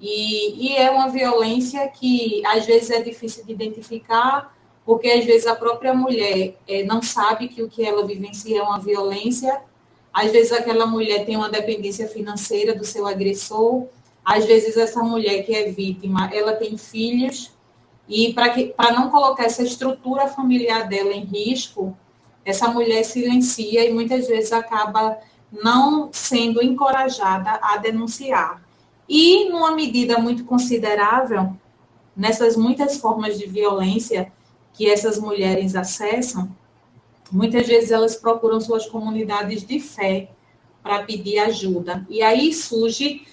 E, 0.00 0.66
e 0.66 0.76
é 0.76 0.90
uma 0.90 1.08
violência 1.08 1.86
que 1.86 2.42
às 2.44 2.66
vezes 2.66 2.90
é 2.90 3.00
difícil 3.00 3.46
de 3.46 3.52
identificar, 3.52 4.52
porque 4.84 5.08
às 5.08 5.24
vezes 5.24 5.46
a 5.46 5.54
própria 5.54 5.94
mulher 5.94 6.56
é, 6.66 6.82
não 6.82 7.00
sabe 7.00 7.46
que 7.46 7.62
o 7.62 7.68
que 7.68 7.84
ela 7.84 8.04
vivencia 8.04 8.58
é 8.58 8.62
uma 8.64 8.80
violência, 8.80 9.62
às 10.12 10.32
vezes 10.32 10.50
aquela 10.50 10.84
mulher 10.84 11.24
tem 11.24 11.36
uma 11.36 11.48
dependência 11.48 12.08
financeira 12.08 12.74
do 12.74 12.84
seu 12.84 13.06
agressor, 13.06 13.86
às 14.24 14.44
vezes 14.44 14.76
essa 14.76 15.04
mulher 15.04 15.44
que 15.44 15.54
é 15.54 15.70
vítima, 15.70 16.28
ela 16.34 16.52
tem 16.52 16.76
filhos, 16.76 17.52
e 18.08 18.34
para 18.34 18.92
não 18.92 19.08
colocar 19.08 19.44
essa 19.44 19.62
estrutura 19.62 20.26
familiar 20.26 20.88
dela 20.88 21.12
em 21.12 21.22
risco, 21.22 21.96
essa 22.44 22.68
mulher 22.68 23.04
silencia 23.04 23.84
e 23.84 23.92
muitas 23.92 24.26
vezes 24.26 24.52
acaba 24.52 25.18
não 25.50 26.10
sendo 26.12 26.62
encorajada 26.62 27.58
a 27.62 27.76
denunciar. 27.76 28.62
E, 29.08 29.48
numa 29.48 29.72
medida 29.72 30.18
muito 30.18 30.44
considerável, 30.44 31.54
nessas 32.16 32.56
muitas 32.56 32.98
formas 32.98 33.38
de 33.38 33.46
violência 33.46 34.32
que 34.74 34.88
essas 34.88 35.18
mulheres 35.18 35.74
acessam, 35.74 36.54
muitas 37.30 37.66
vezes 37.66 37.90
elas 37.90 38.16
procuram 38.16 38.60
suas 38.60 38.86
comunidades 38.86 39.66
de 39.66 39.80
fé 39.80 40.30
para 40.82 41.02
pedir 41.02 41.38
ajuda. 41.38 42.06
E 42.08 42.22
aí 42.22 42.52
surge 42.52 43.26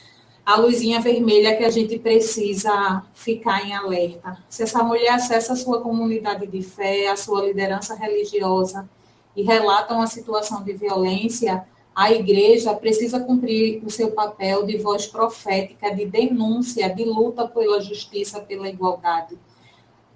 a 0.45 0.57
luzinha 0.57 0.99
vermelha 0.99 1.57
que 1.57 1.63
a 1.63 1.71
gente 1.71 1.97
precisa 1.97 3.03
ficar 3.15 3.65
em 3.65 3.73
alerta. 3.73 4.37
Se 4.47 4.61
essa 4.61 4.83
mulher 4.83 5.09
acessa 5.09 5.53
a 5.53 5.55
sua 5.55 5.81
comunidade 5.81 6.45
de 6.45 6.61
fé, 6.61 7.07
a 7.07 7.15
sua 7.15 7.43
liderança 7.43 7.95
religiosa, 7.95 8.87
e 9.35 9.41
relatam 9.41 10.01
a 10.01 10.07
situação 10.07 10.63
de 10.63 10.73
violência, 10.73 11.65
a 11.95 12.11
igreja 12.11 12.75
precisa 12.75 13.19
cumprir 13.19 13.81
o 13.83 13.89
seu 13.89 14.11
papel 14.11 14.65
de 14.65 14.77
voz 14.77 15.07
profética, 15.07 15.93
de 15.93 16.05
denúncia, 16.05 16.93
de 16.93 17.03
luta 17.03 17.47
pela 17.47 17.81
justiça, 17.81 18.39
pela 18.39 18.69
igualdade. 18.69 19.37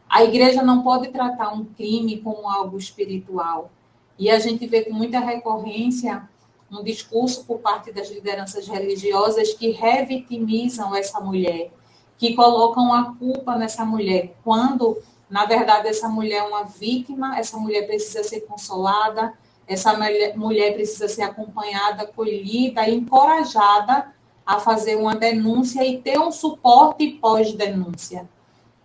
A 0.07 0.23
igreja 0.23 0.61
não 0.61 0.83
pode 0.83 1.09
tratar 1.09 1.53
um 1.53 1.65
crime 1.65 2.17
como 2.17 2.47
algo 2.47 2.77
espiritual. 2.77 3.71
E 4.17 4.29
a 4.29 4.37
gente 4.39 4.67
vê 4.67 4.83
com 4.83 4.93
muita 4.93 5.19
recorrência 5.19 6.27
um 6.71 6.83
discurso 6.83 7.45
por 7.45 7.59
parte 7.59 7.91
das 7.91 8.09
lideranças 8.09 8.67
religiosas 8.67 9.53
que 9.53 9.71
revitimizam 9.71 10.95
essa 10.95 11.19
mulher, 11.19 11.71
que 12.17 12.35
colocam 12.35 12.93
a 12.93 13.15
culpa 13.15 13.55
nessa 13.55 13.85
mulher, 13.85 14.35
quando 14.43 14.97
na 15.29 15.45
verdade, 15.45 15.87
essa 15.87 16.09
mulher 16.09 16.37
é 16.39 16.43
uma 16.43 16.63
vítima, 16.63 17.37
essa 17.37 17.55
mulher 17.57 17.85
precisa 17.85 18.23
ser 18.23 18.41
consolada, 18.41 19.33
essa 19.67 19.93
mulher 20.35 20.73
precisa 20.73 21.07
ser 21.07 21.21
acompanhada, 21.21 22.03
acolhida, 22.03 22.89
encorajada 22.89 24.11
a 24.43 24.59
fazer 24.59 24.95
uma 24.95 25.15
denúncia 25.15 25.85
e 25.85 26.01
ter 26.01 26.19
um 26.19 26.31
suporte 26.31 27.07
pós-denúncia. 27.07 28.27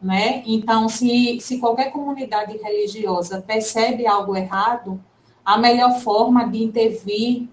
Né? 0.03 0.43
Então, 0.45 0.87
se, 0.91 1.41
se 1.41 1.59
qualquer 1.59 1.91
comunidade 1.91 2.59
religiosa 2.59 3.41
percebe 3.41 4.07
algo 4.07 4.37
errado, 4.37 5.03
a 5.43 5.57
melhor 5.57 5.99
forma 6.00 6.47
de 6.47 6.62
intervir, 6.62 7.49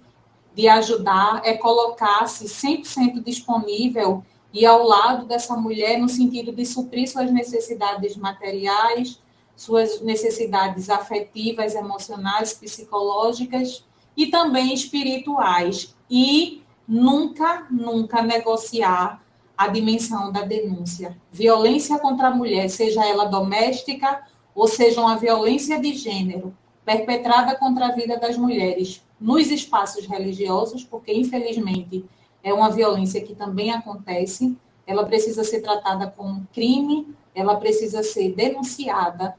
de 0.53 0.67
ajudar, 0.67 1.41
é 1.45 1.53
colocar-se 1.53 2.45
100% 2.45 3.23
disponível 3.23 4.23
e 4.53 4.65
ao 4.65 4.85
lado 4.85 5.25
dessa 5.25 5.55
mulher 5.55 5.97
no 5.97 6.09
sentido 6.09 6.51
de 6.51 6.65
suprir 6.65 7.09
suas 7.09 7.31
necessidades 7.31 8.17
materiais, 8.17 9.21
suas 9.55 10.01
necessidades 10.01 10.89
afetivas, 10.89 11.73
emocionais, 11.73 12.53
psicológicas 12.53 13.85
e 14.15 14.27
também 14.27 14.73
espirituais. 14.73 15.95
E 16.09 16.61
nunca, 16.85 17.67
nunca 17.71 18.21
negociar 18.21 19.23
a 19.57 19.67
dimensão 19.67 20.31
da 20.31 20.41
denúncia. 20.41 21.15
Violência 21.31 21.99
contra 21.99 22.27
a 22.27 22.35
mulher, 22.35 22.69
seja 22.69 23.05
ela 23.05 23.25
doméstica 23.25 24.21
ou 24.53 24.67
seja 24.67 24.99
uma 24.99 25.15
violência 25.15 25.79
de 25.79 25.93
gênero, 25.93 26.53
perpetrada 26.83 27.55
contra 27.55 27.87
a 27.87 27.91
vida 27.91 28.17
das 28.17 28.37
mulheres 28.37 29.01
nos 29.21 29.51
espaços 29.51 30.07
religiosos, 30.07 30.83
porque 30.83 31.13
infelizmente 31.13 32.03
é 32.43 32.51
uma 32.51 32.71
violência 32.71 33.21
que 33.21 33.35
também 33.35 33.71
acontece, 33.71 34.57
ela 34.87 35.05
precisa 35.05 35.43
ser 35.43 35.61
tratada 35.61 36.07
como 36.07 36.47
crime, 36.51 37.07
ela 37.35 37.55
precisa 37.55 38.01
ser 38.01 38.33
denunciada 38.33 39.35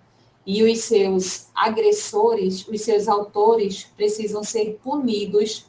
e 0.46 0.62
os 0.62 0.80
seus 0.80 1.48
agressores, 1.54 2.66
os 2.66 2.80
seus 2.80 3.08
autores 3.08 3.84
precisam 3.96 4.44
ser 4.44 4.78
punidos 4.82 5.66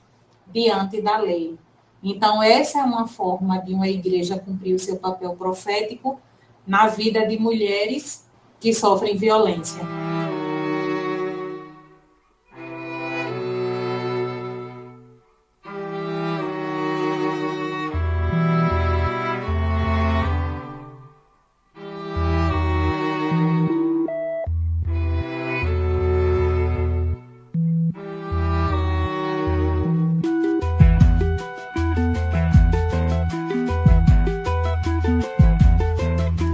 diante 0.47 1.01
da 1.01 1.17
lei. 1.17 1.57
Então, 2.03 2.43
essa 2.43 2.79
é 2.79 2.83
uma 2.83 3.07
forma 3.07 3.59
de 3.59 3.73
uma 3.73 3.87
igreja 3.87 4.37
cumprir 4.37 4.75
o 4.75 4.79
seu 4.79 4.97
papel 4.97 5.35
profético 5.35 6.19
na 6.67 6.87
vida 6.87 7.25
de 7.25 7.39
mulheres 7.39 8.25
que 8.59 8.73
sofrem 8.73 9.17
violência. 9.17 9.81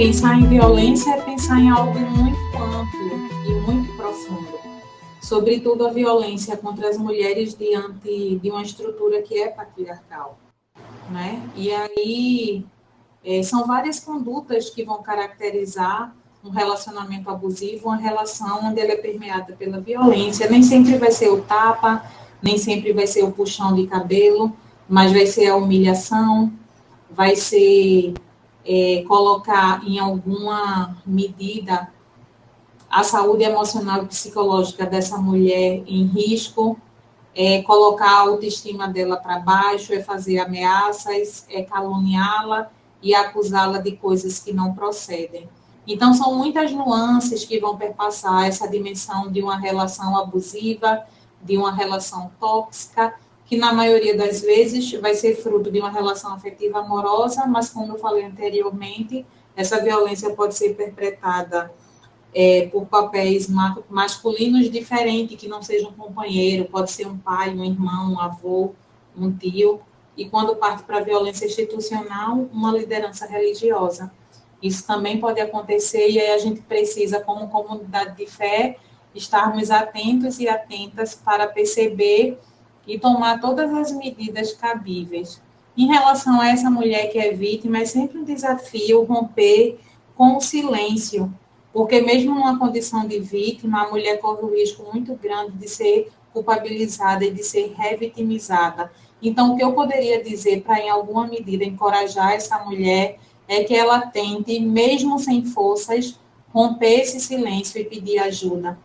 Pensar 0.10 0.40
em 0.40 0.48
violência 0.48 1.12
é 1.12 1.22
pensar 1.22 1.60
em 1.60 1.70
algo 1.70 2.00
muito 2.00 2.58
amplo 2.58 3.30
e 3.48 3.54
muito 3.62 3.96
profundo. 3.96 4.58
Sobretudo 5.22 5.86
a 5.86 5.92
violência 5.92 6.58
contra 6.58 6.90
as 6.90 6.98
mulheres 6.98 7.54
diante 7.54 8.40
de 8.42 8.50
uma 8.50 8.64
estrutura 8.64 9.22
que 9.22 9.40
é 9.40 9.50
patriarcal. 9.50 10.40
Né? 11.12 11.48
E 11.56 11.72
aí 11.72 12.66
é, 13.24 13.44
são 13.44 13.68
várias 13.68 14.00
condutas 14.00 14.72
que 14.72 14.84
vão 14.84 15.04
caracterizar 15.04 16.12
um 16.44 16.50
relacionamento 16.50 17.30
abusivo, 17.30 17.90
uma 17.90 17.98
relação 17.98 18.62
onde 18.64 18.82
ela 18.82 18.94
é 18.94 18.98
permeada 18.98 19.54
pela 19.54 19.80
violência. 19.80 20.50
Nem 20.50 20.64
sempre 20.64 20.98
vai 20.98 21.12
ser 21.12 21.30
o 21.30 21.44
tapa, 21.44 22.04
nem 22.42 22.58
sempre 22.58 22.94
vai 22.94 23.06
ser 23.06 23.24
o 23.24 23.32
puxão 23.32 23.76
de 23.76 23.86
cabelo, 23.86 24.52
mas 24.90 25.12
vai 25.12 25.28
ser 25.28 25.50
a 25.50 25.56
humilhação, 25.56 26.52
vai 27.12 27.36
ser 27.36 28.16
é, 28.72 29.04
colocar 29.08 29.82
em 29.84 29.98
alguma 29.98 30.96
medida 31.04 31.92
a 32.88 33.04
saúde 33.04 33.44
emocional 33.44 34.04
e 34.04 34.06
psicológica 34.06 34.86
dessa 34.86 35.18
mulher 35.18 35.82
em 35.88 36.06
risco, 36.06 36.80
é 37.36 37.64
colocar 37.64 38.12
a 38.12 38.20
autoestima 38.20 38.88
dela 38.88 39.18
para 39.18 39.40
baixo, 39.40 39.92
é 39.92 40.04
fazer 40.04 40.38
ameaças, 40.38 41.48
é 41.50 41.64
caluniá-la 41.64 42.70
e 43.02 43.16
acusá-la 43.16 43.80
de 43.80 43.94
coisas 43.94 44.38
que 44.38 44.54
não 44.54 44.76
procedem. 44.76 45.50
Então, 45.88 46.14
são 46.14 46.36
muitas 46.36 46.72
nuances 46.72 47.44
que 47.44 47.60
vão 47.60 47.76
perpassar 47.76 48.46
essa 48.46 48.68
dimensão 48.68 49.32
de 49.32 49.42
uma 49.42 49.58
relação 49.58 50.16
abusiva, 50.16 51.06
de 51.42 51.58
uma 51.58 51.74
relação 51.74 52.30
tóxica, 52.40 53.16
que 53.50 53.58
na 53.58 53.74
maioria 53.74 54.16
das 54.16 54.42
vezes 54.42 54.92
vai 54.94 55.16
ser 55.16 55.36
fruto 55.36 55.72
de 55.72 55.80
uma 55.80 55.90
relação 55.90 56.32
afetiva 56.32 56.82
amorosa, 56.82 57.48
mas 57.48 57.72
como 57.72 57.94
eu 57.94 57.98
falei 57.98 58.24
anteriormente, 58.24 59.26
essa 59.56 59.82
violência 59.82 60.30
pode 60.36 60.54
ser 60.54 60.76
perpetrada 60.76 61.74
é, 62.32 62.68
por 62.72 62.86
papéis 62.86 63.50
masculinos 63.90 64.70
diferentes, 64.70 65.36
que 65.36 65.48
não 65.48 65.64
sejam 65.64 65.92
companheiro, 65.94 66.66
pode 66.66 66.92
ser 66.92 67.08
um 67.08 67.18
pai, 67.18 67.50
um 67.50 67.66
irmão, 67.66 68.14
um 68.14 68.20
avô, 68.20 68.76
um 69.18 69.36
tio, 69.36 69.82
e 70.16 70.30
quando 70.30 70.56
parte 70.56 70.84
para 70.84 71.00
a 71.00 71.04
violência 71.04 71.48
institucional, 71.48 72.48
uma 72.54 72.72
liderança 72.72 73.26
religiosa. 73.26 74.12
Isso 74.62 74.86
também 74.86 75.20
pode 75.20 75.42
acontecer 75.42 76.08
e 76.08 76.20
aí 76.20 76.30
a 76.34 76.38
gente 76.38 76.62
precisa, 76.62 77.20
como 77.20 77.50
comunidade 77.50 78.16
de 78.16 78.28
fé, 78.28 78.78
estarmos 79.16 79.72
atentos 79.72 80.40
e 80.40 80.48
atentas 80.48 81.16
para 81.16 81.48
perceber 81.48 82.38
e 82.90 82.98
tomar 82.98 83.40
todas 83.40 83.72
as 83.72 83.92
medidas 83.92 84.52
cabíveis. 84.52 85.40
Em 85.78 85.86
relação 85.86 86.42
a 86.42 86.50
essa 86.50 86.70
mulher 86.72 87.12
que 87.12 87.20
é 87.20 87.32
vítima, 87.32 87.78
é 87.78 87.86
sempre 87.86 88.18
um 88.18 88.24
desafio 88.24 89.04
romper 89.04 89.78
com 90.18 90.36
o 90.36 90.42
silêncio, 90.42 91.32
porque 91.72 92.02
mesmo 92.02 92.34
numa 92.34 92.58
condição 92.58 93.08
de 93.08 93.20
vítima, 93.20 93.84
a 93.84 93.90
mulher 93.90 94.20
corre 94.20 94.42
o 94.42 94.54
risco 94.54 94.84
muito 94.92 95.14
grande 95.14 95.52
de 95.52 95.70
ser 95.70 96.12
culpabilizada 96.34 97.24
e 97.24 97.32
de 97.32 97.44
ser 97.44 97.74
revitimizada. 97.78 98.92
Então, 99.22 99.54
o 99.54 99.56
que 99.56 99.64
eu 99.64 99.74
poderia 99.74 100.24
dizer 100.24 100.62
para, 100.62 100.80
em 100.80 100.90
alguma 100.90 101.28
medida, 101.28 101.64
encorajar 101.64 102.34
essa 102.34 102.58
mulher 102.60 103.20
é 103.48 103.64
que 103.64 103.76
ela 103.76 104.02
tente, 104.02 104.60
mesmo 104.60 105.20
sem 105.20 105.46
forças, 105.46 106.20
romper 106.52 107.02
esse 107.02 107.20
silêncio 107.20 107.80
e 107.80 107.86
pedir 107.86 108.20
ajuda. 108.20 108.78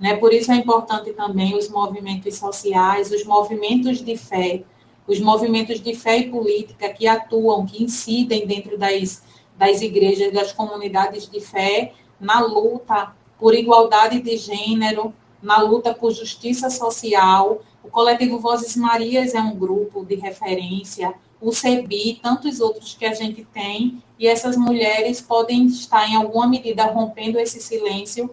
Né? 0.00 0.16
Por 0.16 0.32
isso 0.32 0.50
é 0.50 0.56
importante 0.56 1.12
também 1.12 1.54
os 1.54 1.68
movimentos 1.68 2.36
sociais, 2.38 3.12
os 3.12 3.24
movimentos 3.24 4.02
de 4.02 4.16
fé, 4.16 4.62
os 5.06 5.20
movimentos 5.20 5.80
de 5.80 5.94
fé 5.94 6.18
e 6.18 6.30
política 6.30 6.88
que 6.88 7.06
atuam, 7.06 7.66
que 7.66 7.84
incidem 7.84 8.46
dentro 8.46 8.78
das, 8.78 9.22
das 9.58 9.82
igrejas, 9.82 10.32
das 10.32 10.52
comunidades 10.52 11.28
de 11.28 11.40
fé, 11.40 11.92
na 12.18 12.40
luta 12.40 13.14
por 13.38 13.54
igualdade 13.54 14.20
de 14.20 14.36
gênero, 14.36 15.12
na 15.42 15.60
luta 15.60 15.92
por 15.92 16.12
justiça 16.12 16.70
social. 16.70 17.60
O 17.84 17.88
coletivo 17.88 18.38
Vozes 18.38 18.76
Marias 18.76 19.34
é 19.34 19.40
um 19.40 19.56
grupo 19.56 20.04
de 20.04 20.14
referência, 20.14 21.14
o 21.40 21.52
CEBI, 21.52 22.20
tantos 22.22 22.60
outros 22.60 22.94
que 22.94 23.04
a 23.04 23.14
gente 23.14 23.44
tem, 23.44 24.02
e 24.18 24.26
essas 24.26 24.56
mulheres 24.56 25.22
podem 25.22 25.66
estar, 25.66 26.08
em 26.08 26.14
alguma 26.14 26.46
medida, 26.46 26.84
rompendo 26.84 27.38
esse 27.38 27.60
silêncio 27.60 28.30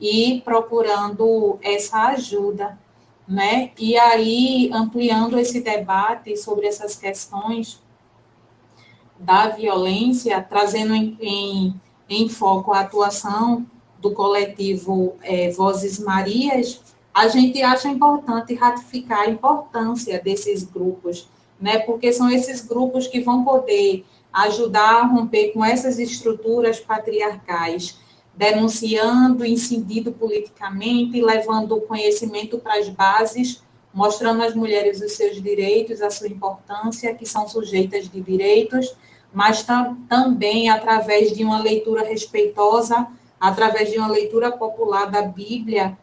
e 0.00 0.42
procurando 0.44 1.58
essa 1.62 2.08
ajuda, 2.08 2.78
né? 3.26 3.70
E 3.78 3.96
aí, 3.96 4.70
ampliando 4.72 5.38
esse 5.38 5.60
debate 5.60 6.36
sobre 6.36 6.66
essas 6.66 6.96
questões 6.96 7.82
da 9.18 9.48
violência, 9.48 10.42
trazendo 10.42 10.94
em, 10.94 11.16
em, 11.20 11.80
em 12.08 12.28
foco 12.28 12.72
a 12.72 12.80
atuação 12.80 13.64
do 13.98 14.12
coletivo 14.12 15.14
é, 15.22 15.50
Vozes 15.50 15.98
Marias, 15.98 16.82
a 17.14 17.28
gente 17.28 17.62
acha 17.62 17.88
importante 17.88 18.54
ratificar 18.54 19.20
a 19.20 19.30
importância 19.30 20.20
desses 20.20 20.64
grupos, 20.64 21.28
né? 21.60 21.78
Porque 21.78 22.12
são 22.12 22.28
esses 22.28 22.60
grupos 22.60 23.06
que 23.06 23.20
vão 23.20 23.44
poder 23.44 24.04
ajudar 24.32 24.96
a 24.96 25.06
romper 25.06 25.52
com 25.52 25.64
essas 25.64 25.98
estruturas 25.98 26.80
patriarcais 26.80 27.98
denunciando, 28.36 29.44
incidindo 29.44 30.12
politicamente, 30.12 31.20
levando 31.20 31.76
o 31.76 31.80
conhecimento 31.82 32.58
para 32.58 32.78
as 32.78 32.88
bases, 32.88 33.62
mostrando 33.92 34.42
às 34.42 34.54
mulheres 34.54 35.00
os 35.00 35.12
seus 35.12 35.40
direitos, 35.40 36.02
a 36.02 36.10
sua 36.10 36.26
importância, 36.26 37.14
que 37.14 37.24
são 37.24 37.48
sujeitas 37.48 38.08
de 38.08 38.20
direitos, 38.20 38.94
mas 39.32 39.62
tam, 39.62 39.96
também 40.08 40.68
através 40.68 41.32
de 41.32 41.44
uma 41.44 41.60
leitura 41.60 42.04
respeitosa, 42.04 43.06
através 43.38 43.90
de 43.90 43.98
uma 43.98 44.08
leitura 44.08 44.50
popular 44.50 45.10
da 45.10 45.22
Bíblia, 45.22 45.96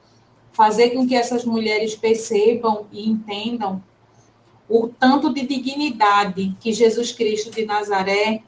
fazer 0.53 0.91
com 0.91 1.07
que 1.07 1.15
essas 1.15 1.43
mulheres 1.43 1.95
percebam 1.95 2.85
e 2.91 3.09
entendam 3.09 3.83
o 4.69 4.87
tanto 4.87 5.33
de 5.33 5.45
dignidade 5.45 6.55
que 6.59 6.71
Jesus 6.71 7.11
Cristo 7.11 7.51
de 7.51 7.65
Nazaré 7.65 8.43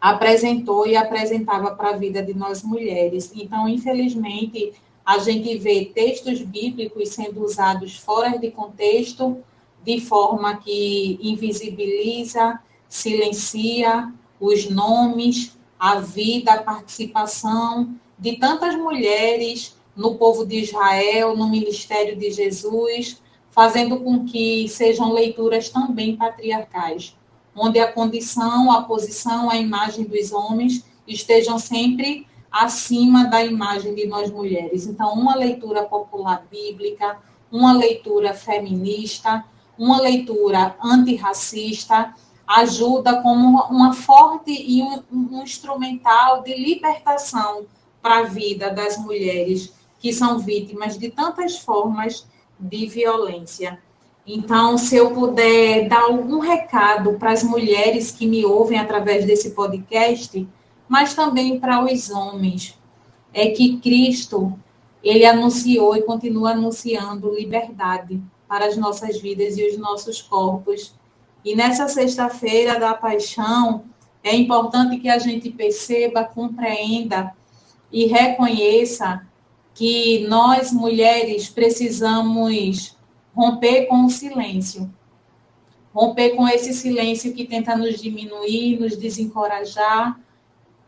apresentou 0.00 0.86
e 0.86 0.96
apresentava 0.96 1.74
para 1.74 1.90
a 1.90 1.96
vida 1.96 2.22
de 2.22 2.34
nós 2.34 2.62
mulheres. 2.62 3.32
Então, 3.34 3.68
infelizmente, 3.68 4.72
a 5.04 5.18
gente 5.18 5.56
vê 5.58 5.86
textos 5.86 6.40
bíblicos 6.42 7.10
sendo 7.10 7.42
usados 7.42 7.96
fora 7.96 8.38
de 8.38 8.50
contexto, 8.50 9.38
de 9.82 10.00
forma 10.00 10.56
que 10.56 11.18
invisibiliza, 11.20 12.60
silencia 12.88 14.12
os 14.40 14.68
nomes, 14.70 15.56
a 15.78 15.96
vida, 15.96 16.52
a 16.52 16.62
participação 16.62 17.94
de 18.18 18.36
tantas 18.36 18.74
mulheres 18.76 19.76
no 19.96 20.16
povo 20.16 20.44
de 20.44 20.60
Israel, 20.60 21.36
no 21.36 21.48
ministério 21.48 22.16
de 22.16 22.30
Jesus, 22.30 23.20
fazendo 23.50 23.98
com 24.00 24.24
que 24.24 24.68
sejam 24.68 25.12
leituras 25.12 25.70
também 25.70 26.16
patriarcais 26.16 27.17
onde 27.58 27.78
a 27.78 27.92
condição, 27.92 28.70
a 28.70 28.82
posição, 28.82 29.50
a 29.50 29.56
imagem 29.56 30.04
dos 30.04 30.32
homens 30.32 30.84
estejam 31.06 31.58
sempre 31.58 32.26
acima 32.50 33.24
da 33.24 33.44
imagem 33.44 33.94
de 33.94 34.06
nós 34.06 34.30
mulheres. 34.30 34.86
Então, 34.86 35.12
uma 35.12 35.34
leitura 35.34 35.82
popular 35.84 36.46
bíblica, 36.50 37.18
uma 37.50 37.72
leitura 37.72 38.32
feminista, 38.32 39.44
uma 39.78 40.00
leitura 40.00 40.76
antirracista 40.82 42.14
ajuda 42.46 43.20
como 43.20 43.62
uma 43.64 43.92
forte 43.92 44.50
e 44.50 44.82
um, 44.82 45.02
um 45.12 45.42
instrumental 45.42 46.42
de 46.42 46.54
libertação 46.54 47.66
para 48.00 48.20
a 48.20 48.22
vida 48.22 48.70
das 48.70 48.96
mulheres 48.96 49.74
que 49.98 50.12
são 50.12 50.38
vítimas 50.38 50.96
de 50.96 51.10
tantas 51.10 51.58
formas 51.58 52.26
de 52.58 52.86
violência. 52.86 53.78
Então, 54.30 54.76
se 54.76 54.94
eu 54.94 55.12
puder 55.12 55.88
dar 55.88 56.02
algum 56.02 56.38
recado 56.38 57.14
para 57.14 57.32
as 57.32 57.42
mulheres 57.42 58.10
que 58.10 58.26
me 58.26 58.44
ouvem 58.44 58.78
através 58.78 59.24
desse 59.24 59.52
podcast, 59.52 60.46
mas 60.86 61.14
também 61.14 61.58
para 61.58 61.82
os 61.82 62.10
homens, 62.10 62.78
é 63.32 63.48
que 63.48 63.78
Cristo, 63.78 64.52
ele 65.02 65.24
anunciou 65.24 65.96
e 65.96 66.02
continua 66.02 66.50
anunciando 66.50 67.34
liberdade 67.34 68.22
para 68.46 68.66
as 68.66 68.76
nossas 68.76 69.18
vidas 69.18 69.56
e 69.56 69.66
os 69.66 69.78
nossos 69.78 70.20
corpos. 70.20 70.94
E 71.42 71.56
nessa 71.56 71.88
sexta-feira 71.88 72.78
da 72.78 72.92
paixão, 72.92 73.84
é 74.22 74.36
importante 74.36 74.98
que 74.98 75.08
a 75.08 75.18
gente 75.18 75.48
perceba, 75.48 76.22
compreenda 76.22 77.32
e 77.90 78.04
reconheça 78.04 79.26
que 79.72 80.26
nós 80.28 80.70
mulheres 80.70 81.48
precisamos 81.48 82.97
romper 83.38 83.86
com 83.86 84.04
o 84.04 84.10
silêncio. 84.10 84.92
Romper 85.94 86.30
com 86.34 86.48
esse 86.48 86.74
silêncio 86.74 87.32
que 87.32 87.44
tenta 87.44 87.76
nos 87.76 88.02
diminuir, 88.02 88.80
nos 88.80 88.96
desencorajar 88.96 90.18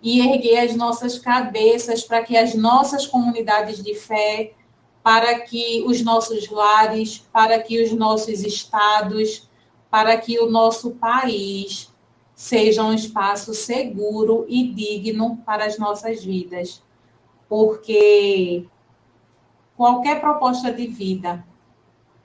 e 0.03 0.19
erguer 0.19 0.59
as 0.59 0.75
nossas 0.75 1.17
cabeças 1.17 2.03
para 2.03 2.25
que 2.25 2.37
as 2.37 2.57
nossas 2.57 3.07
comunidades 3.07 3.81
de 3.81 3.95
fé, 3.95 4.53
para 5.01 5.39
que 5.39 5.85
os 5.87 6.03
nossos 6.03 6.51
lares, 6.51 7.19
para 7.33 7.57
que 7.61 7.81
os 7.81 7.93
nossos 7.93 8.43
estados, 8.43 9.49
para 9.89 10.17
que 10.17 10.41
o 10.41 10.51
nosso 10.51 10.91
país 10.97 11.89
seja 12.35 12.83
um 12.83 12.93
espaço 12.93 13.55
seguro 13.55 14.45
e 14.49 14.67
digno 14.73 15.37
para 15.47 15.67
as 15.67 15.79
nossas 15.79 16.25
vidas. 16.25 16.83
Porque 17.49 18.67
qualquer 19.77 20.21
proposta 20.21 20.73
de 20.73 20.89
vida 20.89 21.45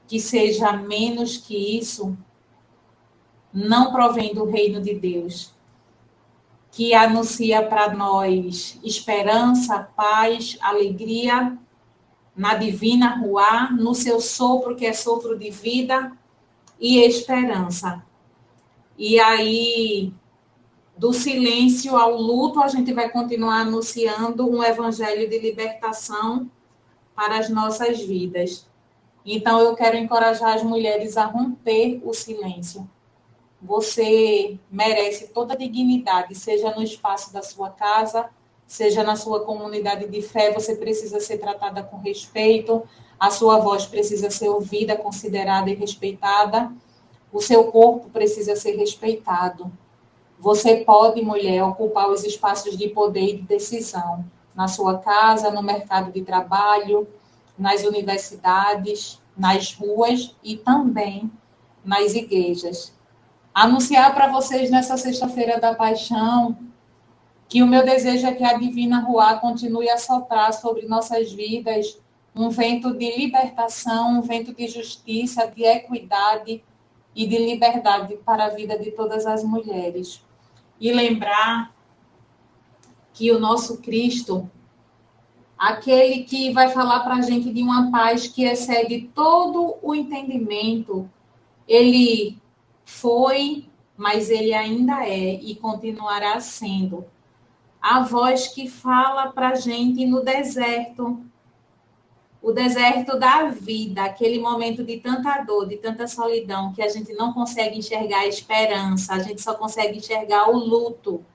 que 0.07 0.19
seja 0.19 0.73
menos 0.73 1.37
que 1.37 1.77
isso, 1.79 2.17
não 3.53 3.91
provém 3.91 4.33
do 4.33 4.45
reino 4.45 4.81
de 4.81 4.93
Deus, 4.93 5.53
que 6.71 6.93
anuncia 6.93 7.63
para 7.63 7.93
nós 7.93 8.77
esperança, 8.83 9.89
paz, 9.95 10.57
alegria 10.59 11.57
na 12.35 12.55
divina 12.55 13.15
Ruá, 13.15 13.71
no 13.71 13.95
seu 13.95 14.19
sopro, 14.19 14.75
que 14.75 14.85
é 14.85 14.91
sopro 14.91 15.39
de 15.39 15.49
vida, 15.49 16.11
e 16.77 16.99
esperança. 16.99 18.03
E 18.97 19.17
aí, 19.19 20.13
do 20.97 21.13
silêncio 21.13 21.95
ao 21.95 22.15
luto, 22.15 22.61
a 22.61 22.67
gente 22.67 22.93
vai 22.93 23.09
continuar 23.09 23.61
anunciando 23.61 24.49
um 24.49 24.61
evangelho 24.61 25.29
de 25.29 25.39
libertação 25.39 26.49
para 27.15 27.37
as 27.37 27.49
nossas 27.49 28.01
vidas. 28.01 28.67
Então, 29.25 29.59
eu 29.59 29.75
quero 29.75 29.97
encorajar 29.97 30.53
as 30.53 30.63
mulheres 30.63 31.17
a 31.17 31.25
romper 31.25 31.99
o 32.03 32.13
silêncio. 32.13 32.87
Você 33.59 34.59
merece 34.69 35.29
toda 35.29 35.53
a 35.53 35.57
dignidade, 35.57 36.35
seja 36.35 36.75
no 36.75 36.83
espaço 36.83 37.33
da 37.33 37.41
sua 37.41 37.71
casa, 37.71 38.29
seja 38.67 39.03
na 39.03 39.15
sua 39.15 39.43
comunidade 39.43 40.07
de 40.07 40.21
fé, 40.21 40.51
você 40.51 40.75
precisa 40.75 41.19
ser 41.19 41.39
tratada 41.39 41.81
com 41.81 41.97
respeito, 41.97 42.83
a 43.19 43.31
sua 43.31 43.59
voz 43.59 43.87
precisa 43.87 44.29
ser 44.29 44.49
ouvida, 44.49 44.95
considerada 44.95 45.71
e 45.71 45.75
respeitada, 45.75 46.71
o 47.31 47.41
seu 47.41 47.65
corpo 47.71 48.09
precisa 48.09 48.55
ser 48.55 48.75
respeitado. 48.75 49.71
Você 50.37 50.77
pode, 50.77 51.21
mulher, 51.21 51.63
ocupar 51.63 52.09
os 52.09 52.23
espaços 52.23 52.77
de 52.77 52.89
poder 52.89 53.23
e 53.23 53.37
de 53.37 53.43
decisão 53.43 54.23
na 54.53 54.67
sua 54.67 54.99
casa, 54.99 55.49
no 55.49 55.63
mercado 55.63 56.11
de 56.11 56.21
trabalho, 56.21 57.07
nas 57.57 57.83
universidades, 57.83 59.21
nas 59.37 59.73
ruas 59.73 60.35
e 60.43 60.57
também 60.57 61.31
nas 61.83 62.13
igrejas. 62.13 62.93
Anunciar 63.53 64.13
para 64.13 64.31
vocês 64.31 64.69
nessa 64.69 64.97
sexta-feira 64.97 65.59
da 65.59 65.73
paixão 65.73 66.57
que 67.47 67.61
o 67.61 67.67
meu 67.67 67.85
desejo 67.85 68.25
é 68.25 68.33
que 68.33 68.43
a 68.43 68.57
divina 68.57 68.99
Ruá 69.01 69.37
continue 69.37 69.89
a 69.89 69.97
soprar 69.97 70.51
sobre 70.53 70.87
nossas 70.87 71.31
vidas 71.31 71.99
um 72.35 72.49
vento 72.49 72.93
de 72.93 73.15
libertação, 73.15 74.19
um 74.19 74.21
vento 74.21 74.53
de 74.53 74.67
justiça, 74.67 75.47
de 75.47 75.63
equidade 75.63 76.61
e 77.15 77.25
de 77.25 77.37
liberdade 77.37 78.17
para 78.25 78.45
a 78.45 78.49
vida 78.49 78.77
de 78.77 78.91
todas 78.91 79.25
as 79.25 79.41
mulheres. 79.43 80.21
E 80.79 80.91
lembrar 80.91 81.73
que 83.13 83.31
o 83.31 83.39
nosso 83.39 83.77
Cristo 83.77 84.51
aquele 85.65 86.23
que 86.25 86.53
vai 86.53 86.69
falar 86.69 86.99
para 86.99 87.15
a 87.15 87.21
gente 87.21 87.51
de 87.51 87.63
uma 87.63 87.89
paz 87.89 88.27
que 88.27 88.43
excede 88.43 89.09
todo 89.15 89.77
o 89.81 89.95
entendimento. 89.95 91.09
Ele 91.67 92.37
foi, 92.85 93.65
mas 93.97 94.29
ele 94.29 94.53
ainda 94.53 95.07
é 95.07 95.33
e 95.33 95.55
continuará 95.55 96.39
sendo. 96.39 97.03
A 97.81 98.03
voz 98.03 98.47
que 98.47 98.69
fala 98.69 99.31
para 99.31 99.49
a 99.49 99.55
gente 99.55 100.05
no 100.05 100.23
deserto, 100.23 101.19
o 102.43 102.51
deserto 102.51 103.17
da 103.17 103.45
vida, 103.45 104.03
aquele 104.03 104.37
momento 104.37 104.83
de 104.83 104.97
tanta 104.97 105.41
dor, 105.41 105.67
de 105.67 105.77
tanta 105.77 106.05
solidão, 106.07 106.73
que 106.73 106.81
a 106.83 106.89
gente 106.89 107.11
não 107.13 107.33
consegue 107.33 107.79
enxergar 107.79 108.19
a 108.19 108.27
esperança, 108.27 109.15
a 109.15 109.19
gente 109.19 109.41
só 109.41 109.55
consegue 109.55 109.97
enxergar 109.97 110.47
o 110.47 110.57
luto, 110.57 111.25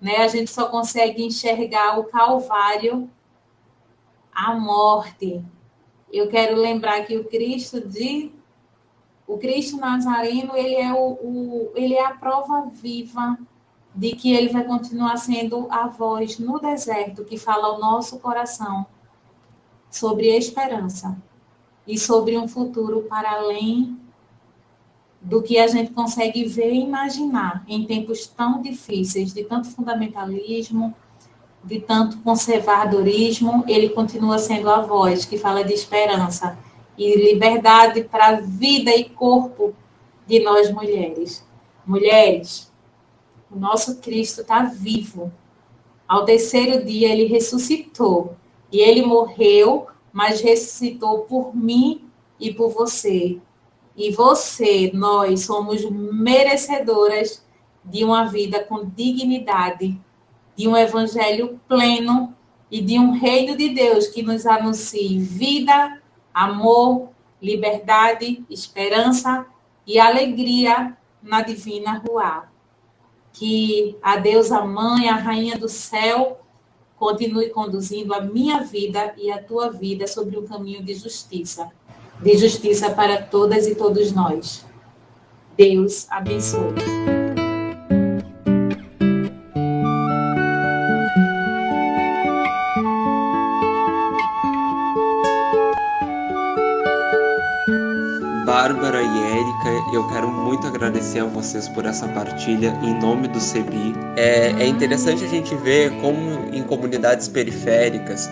né? 0.00 0.16
A 0.16 0.28
gente 0.28 0.50
só 0.50 0.70
consegue 0.70 1.22
enxergar 1.22 1.98
o 1.98 2.04
calvário 2.04 3.10
a 4.34 4.54
morte. 4.54 5.44
Eu 6.12 6.28
quero 6.28 6.56
lembrar 6.56 7.04
que 7.06 7.16
o 7.16 7.24
Cristo 7.24 7.80
de 7.80 8.32
o 9.26 9.38
Cristo 9.38 9.78
Nazareno, 9.78 10.54
ele 10.54 10.74
é 10.74 10.92
o, 10.92 11.12
o, 11.12 11.72
ele 11.74 11.94
é 11.94 12.04
a 12.04 12.14
prova 12.14 12.68
viva 12.70 13.38
de 13.94 14.14
que 14.14 14.34
ele 14.34 14.48
vai 14.48 14.64
continuar 14.64 15.16
sendo 15.16 15.66
a 15.70 15.86
voz 15.86 16.38
no 16.38 16.58
deserto 16.58 17.24
que 17.24 17.38
fala 17.38 17.68
ao 17.68 17.80
nosso 17.80 18.18
coração 18.18 18.84
sobre 19.90 20.36
esperança 20.36 21.16
e 21.86 21.98
sobre 21.98 22.36
um 22.36 22.48
futuro 22.48 23.02
para 23.02 23.30
além 23.30 23.98
do 25.20 25.42
que 25.42 25.58
a 25.58 25.66
gente 25.66 25.92
consegue 25.92 26.44
ver 26.44 26.72
e 26.72 26.82
imaginar 26.82 27.64
em 27.66 27.86
tempos 27.86 28.26
tão 28.26 28.60
difíceis, 28.60 29.32
de 29.32 29.44
tanto 29.44 29.70
fundamentalismo, 29.70 30.94
de 31.64 31.80
tanto 31.80 32.18
conservadorismo, 32.18 33.64
ele 33.66 33.88
continua 33.88 34.38
sendo 34.38 34.68
a 34.70 34.80
voz 34.80 35.24
que 35.24 35.38
fala 35.38 35.64
de 35.64 35.72
esperança 35.72 36.58
e 36.96 37.16
liberdade 37.16 38.04
para 38.04 38.40
vida 38.40 38.94
e 38.94 39.08
corpo 39.08 39.74
de 40.26 40.40
nós 40.40 40.70
mulheres. 40.70 41.44
Mulheres, 41.86 42.70
o 43.50 43.58
nosso 43.58 43.96
Cristo 43.96 44.42
está 44.42 44.64
vivo. 44.64 45.32
Ao 46.06 46.24
terceiro 46.24 46.84
dia 46.84 47.10
ele 47.10 47.26
ressuscitou 47.26 48.36
e 48.70 48.80
ele 48.80 49.04
morreu, 49.04 49.86
mas 50.12 50.40
ressuscitou 50.40 51.20
por 51.20 51.56
mim 51.56 52.04
e 52.38 52.52
por 52.52 52.70
você. 52.70 53.38
E 53.96 54.10
você, 54.10 54.90
nós 54.92 55.44
somos 55.44 55.88
merecedoras 55.90 57.42
de 57.84 58.04
uma 58.04 58.24
vida 58.24 58.62
com 58.64 58.84
dignidade 58.84 59.98
de 60.56 60.68
um 60.68 60.76
evangelho 60.76 61.60
pleno 61.68 62.34
e 62.70 62.80
de 62.80 62.98
um 62.98 63.12
reino 63.12 63.56
de 63.56 63.68
Deus 63.70 64.08
que 64.08 64.22
nos 64.22 64.46
anuncie 64.46 65.18
vida, 65.18 66.00
amor, 66.32 67.08
liberdade, 67.40 68.44
esperança 68.48 69.46
e 69.86 69.98
alegria 69.98 70.96
na 71.22 71.42
divina 71.42 72.02
Ruá. 72.06 72.48
Que 73.32 73.96
a 74.02 74.16
deusa 74.16 74.64
mãe, 74.64 75.08
a 75.08 75.16
rainha 75.16 75.58
do 75.58 75.68
céu, 75.68 76.40
continue 76.96 77.50
conduzindo 77.50 78.14
a 78.14 78.20
minha 78.20 78.60
vida 78.60 79.14
e 79.18 79.30
a 79.30 79.42
tua 79.42 79.70
vida 79.70 80.06
sobre 80.06 80.38
um 80.38 80.46
caminho 80.46 80.82
de 80.82 80.94
justiça, 80.94 81.70
de 82.20 82.36
justiça 82.36 82.90
para 82.90 83.20
todas 83.20 83.66
e 83.66 83.74
todos 83.74 84.12
nós. 84.12 84.64
Deus 85.56 86.06
abençoe. 86.10 87.23
Eu 99.94 100.06
quero 100.08 100.28
muito 100.28 100.66
agradecer 100.66 101.20
a 101.20 101.24
vocês 101.24 101.68
por 101.68 101.86
essa 101.86 102.08
partilha 102.08 102.76
em 102.82 102.98
nome 102.98 103.28
do 103.28 103.38
CEBI. 103.38 103.94
É, 104.16 104.50
é 104.58 104.66
interessante 104.66 105.24
a 105.24 105.28
gente 105.28 105.54
ver 105.54 105.92
como 106.00 106.52
em 106.52 106.64
comunidades 106.64 107.28
periféricas, 107.28 108.28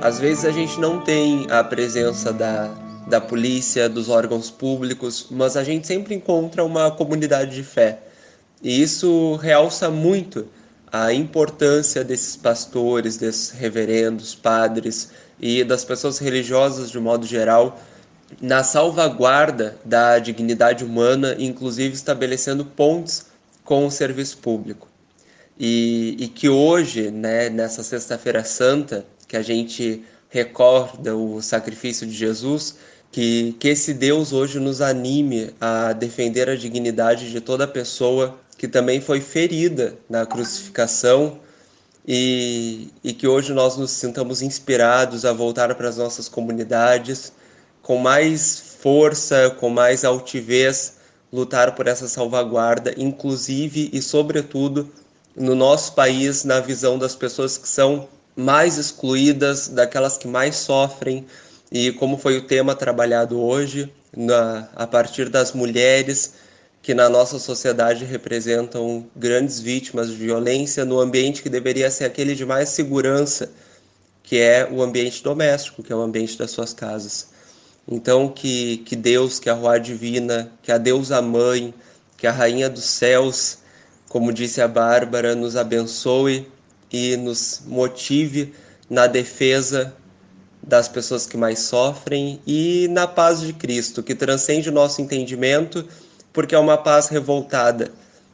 às 0.00 0.18
vezes 0.18 0.46
a 0.46 0.50
gente 0.50 0.80
não 0.80 1.00
tem 1.00 1.46
a 1.50 1.62
presença 1.62 2.32
da, 2.32 2.68
da 3.06 3.20
polícia, 3.20 3.90
dos 3.90 4.08
órgãos 4.08 4.50
públicos, 4.50 5.26
mas 5.30 5.54
a 5.54 5.62
gente 5.62 5.86
sempre 5.86 6.14
encontra 6.14 6.64
uma 6.64 6.90
comunidade 6.90 7.54
de 7.54 7.62
fé. 7.62 7.98
E 8.62 8.82
isso 8.82 9.36
realça 9.36 9.90
muito 9.90 10.46
a 10.90 11.12
importância 11.12 12.02
desses 12.02 12.36
pastores, 12.36 13.18
desses 13.18 13.50
reverendos, 13.50 14.34
padres 14.34 15.10
e 15.38 15.62
das 15.62 15.84
pessoas 15.84 16.18
religiosas 16.18 16.90
de 16.90 16.98
modo 16.98 17.26
geral 17.26 17.78
na 18.40 18.64
salvaguarda 18.64 19.76
da 19.84 20.18
dignidade 20.18 20.84
humana, 20.84 21.36
inclusive 21.38 21.94
estabelecendo 21.94 22.64
pontes 22.64 23.26
com 23.64 23.86
o 23.86 23.90
serviço 23.90 24.38
público. 24.38 24.88
E, 25.58 26.16
e 26.18 26.28
que 26.28 26.48
hoje, 26.48 27.10
né, 27.10 27.48
nessa 27.48 27.82
Sexta-feira 27.82 28.42
Santa, 28.44 29.04
que 29.28 29.36
a 29.36 29.42
gente 29.42 30.04
recorda 30.28 31.14
o 31.14 31.40
sacrifício 31.42 32.06
de 32.06 32.12
Jesus, 32.12 32.76
que, 33.10 33.54
que 33.60 33.68
esse 33.68 33.92
Deus 33.92 34.32
hoje 34.32 34.58
nos 34.58 34.80
anime 34.80 35.50
a 35.60 35.92
defender 35.92 36.48
a 36.48 36.56
dignidade 36.56 37.30
de 37.30 37.40
toda 37.40 37.68
pessoa 37.68 38.38
que 38.56 38.66
também 38.66 39.00
foi 39.00 39.20
ferida 39.20 39.94
na 40.08 40.24
crucificação 40.24 41.38
e, 42.06 42.88
e 43.04 43.12
que 43.12 43.26
hoje 43.28 43.52
nós 43.52 43.76
nos 43.76 43.90
sintamos 43.90 44.40
inspirados 44.40 45.24
a 45.24 45.32
voltar 45.32 45.74
para 45.74 45.88
as 45.88 45.96
nossas 45.98 46.28
comunidades 46.28 47.32
com 47.82 47.98
mais 47.98 48.76
força, 48.80 49.50
com 49.58 49.68
mais 49.68 50.04
altivez, 50.04 50.94
lutar 51.32 51.74
por 51.74 51.86
essa 51.86 52.08
salvaguarda, 52.08 52.94
inclusive 52.96 53.90
e 53.92 54.00
sobretudo 54.00 54.90
no 55.34 55.54
nosso 55.54 55.94
país, 55.94 56.44
na 56.44 56.60
visão 56.60 56.98
das 56.98 57.16
pessoas 57.16 57.56
que 57.56 57.68
são 57.68 58.08
mais 58.36 58.78
excluídas, 58.78 59.68
daquelas 59.68 60.16
que 60.18 60.28
mais 60.28 60.56
sofrem, 60.56 61.26
e 61.70 61.90
como 61.92 62.18
foi 62.18 62.36
o 62.36 62.46
tema 62.46 62.74
trabalhado 62.74 63.40
hoje, 63.40 63.90
na, 64.14 64.68
a 64.76 64.86
partir 64.86 65.28
das 65.28 65.52
mulheres 65.52 66.34
que 66.82 66.92
na 66.92 67.08
nossa 67.08 67.38
sociedade 67.38 68.04
representam 68.04 69.06
grandes 69.14 69.60
vítimas 69.60 70.08
de 70.08 70.16
violência 70.16 70.84
no 70.84 70.98
ambiente 70.98 71.42
que 71.42 71.48
deveria 71.48 71.90
ser 71.90 72.04
aquele 72.04 72.34
de 72.34 72.44
mais 72.44 72.70
segurança, 72.70 73.50
que 74.22 74.38
é 74.38 74.68
o 74.70 74.82
ambiente 74.82 75.22
doméstico, 75.22 75.82
que 75.82 75.92
é 75.92 75.96
o 75.96 76.00
ambiente 76.00 76.36
das 76.36 76.50
suas 76.50 76.74
casas. 76.74 77.31
Então, 77.86 78.28
que, 78.28 78.78
que 78.78 78.94
Deus, 78.94 79.38
que 79.38 79.50
a 79.50 79.54
Rua 79.54 79.78
Divina, 79.78 80.52
que 80.62 80.70
a 80.70 80.78
Deusa 80.78 81.20
Mãe, 81.20 81.74
que 82.16 82.26
a 82.26 82.32
Rainha 82.32 82.70
dos 82.70 82.84
Céus, 82.84 83.58
como 84.08 84.32
disse 84.32 84.60
a 84.60 84.68
Bárbara, 84.68 85.34
nos 85.34 85.56
abençoe 85.56 86.46
e 86.92 87.16
nos 87.16 87.62
motive 87.66 88.54
na 88.88 89.06
defesa 89.06 89.94
das 90.62 90.86
pessoas 90.86 91.26
que 91.26 91.36
mais 91.36 91.60
sofrem 91.60 92.40
e 92.46 92.86
na 92.90 93.06
paz 93.06 93.40
de 93.40 93.52
Cristo, 93.52 94.02
que 94.02 94.14
transcende 94.14 94.68
o 94.68 94.72
nosso 94.72 95.00
entendimento, 95.00 95.84
porque 96.32 96.54
é 96.54 96.58
uma 96.58 96.78
paz 96.78 97.08
revoltada. 97.08 97.90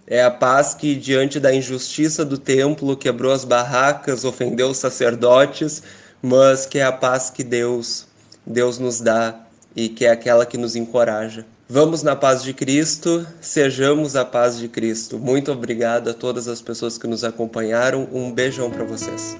É 0.06 0.22
a 0.22 0.30
paz 0.30 0.74
que, 0.74 0.94
diante 0.94 1.38
da 1.38 1.54
injustiça 1.54 2.24
do 2.24 2.36
templo, 2.36 2.96
quebrou 2.96 3.32
as 3.32 3.44
barracas, 3.44 4.24
ofendeu 4.24 4.70
os 4.70 4.78
sacerdotes, 4.78 5.82
mas 6.20 6.66
que 6.66 6.78
é 6.78 6.84
a 6.84 6.92
paz 6.92 7.30
que 7.30 7.44
Deus 7.44 8.07
Deus 8.48 8.78
nos 8.78 9.00
dá 9.00 9.40
e 9.76 9.88
que 9.88 10.04
é 10.04 10.10
aquela 10.10 10.46
que 10.46 10.56
nos 10.56 10.74
encoraja. 10.74 11.44
Vamos 11.68 12.02
na 12.02 12.16
paz 12.16 12.42
de 12.42 12.54
Cristo, 12.54 13.26
sejamos 13.42 14.16
a 14.16 14.24
paz 14.24 14.56
de 14.56 14.68
Cristo. 14.68 15.18
Muito 15.18 15.52
obrigado 15.52 16.08
a 16.08 16.14
todas 16.14 16.48
as 16.48 16.62
pessoas 16.62 16.96
que 16.96 17.06
nos 17.06 17.24
acompanharam. 17.24 18.08
Um 18.10 18.32
beijão 18.32 18.70
para 18.70 18.84
vocês. 18.84 19.36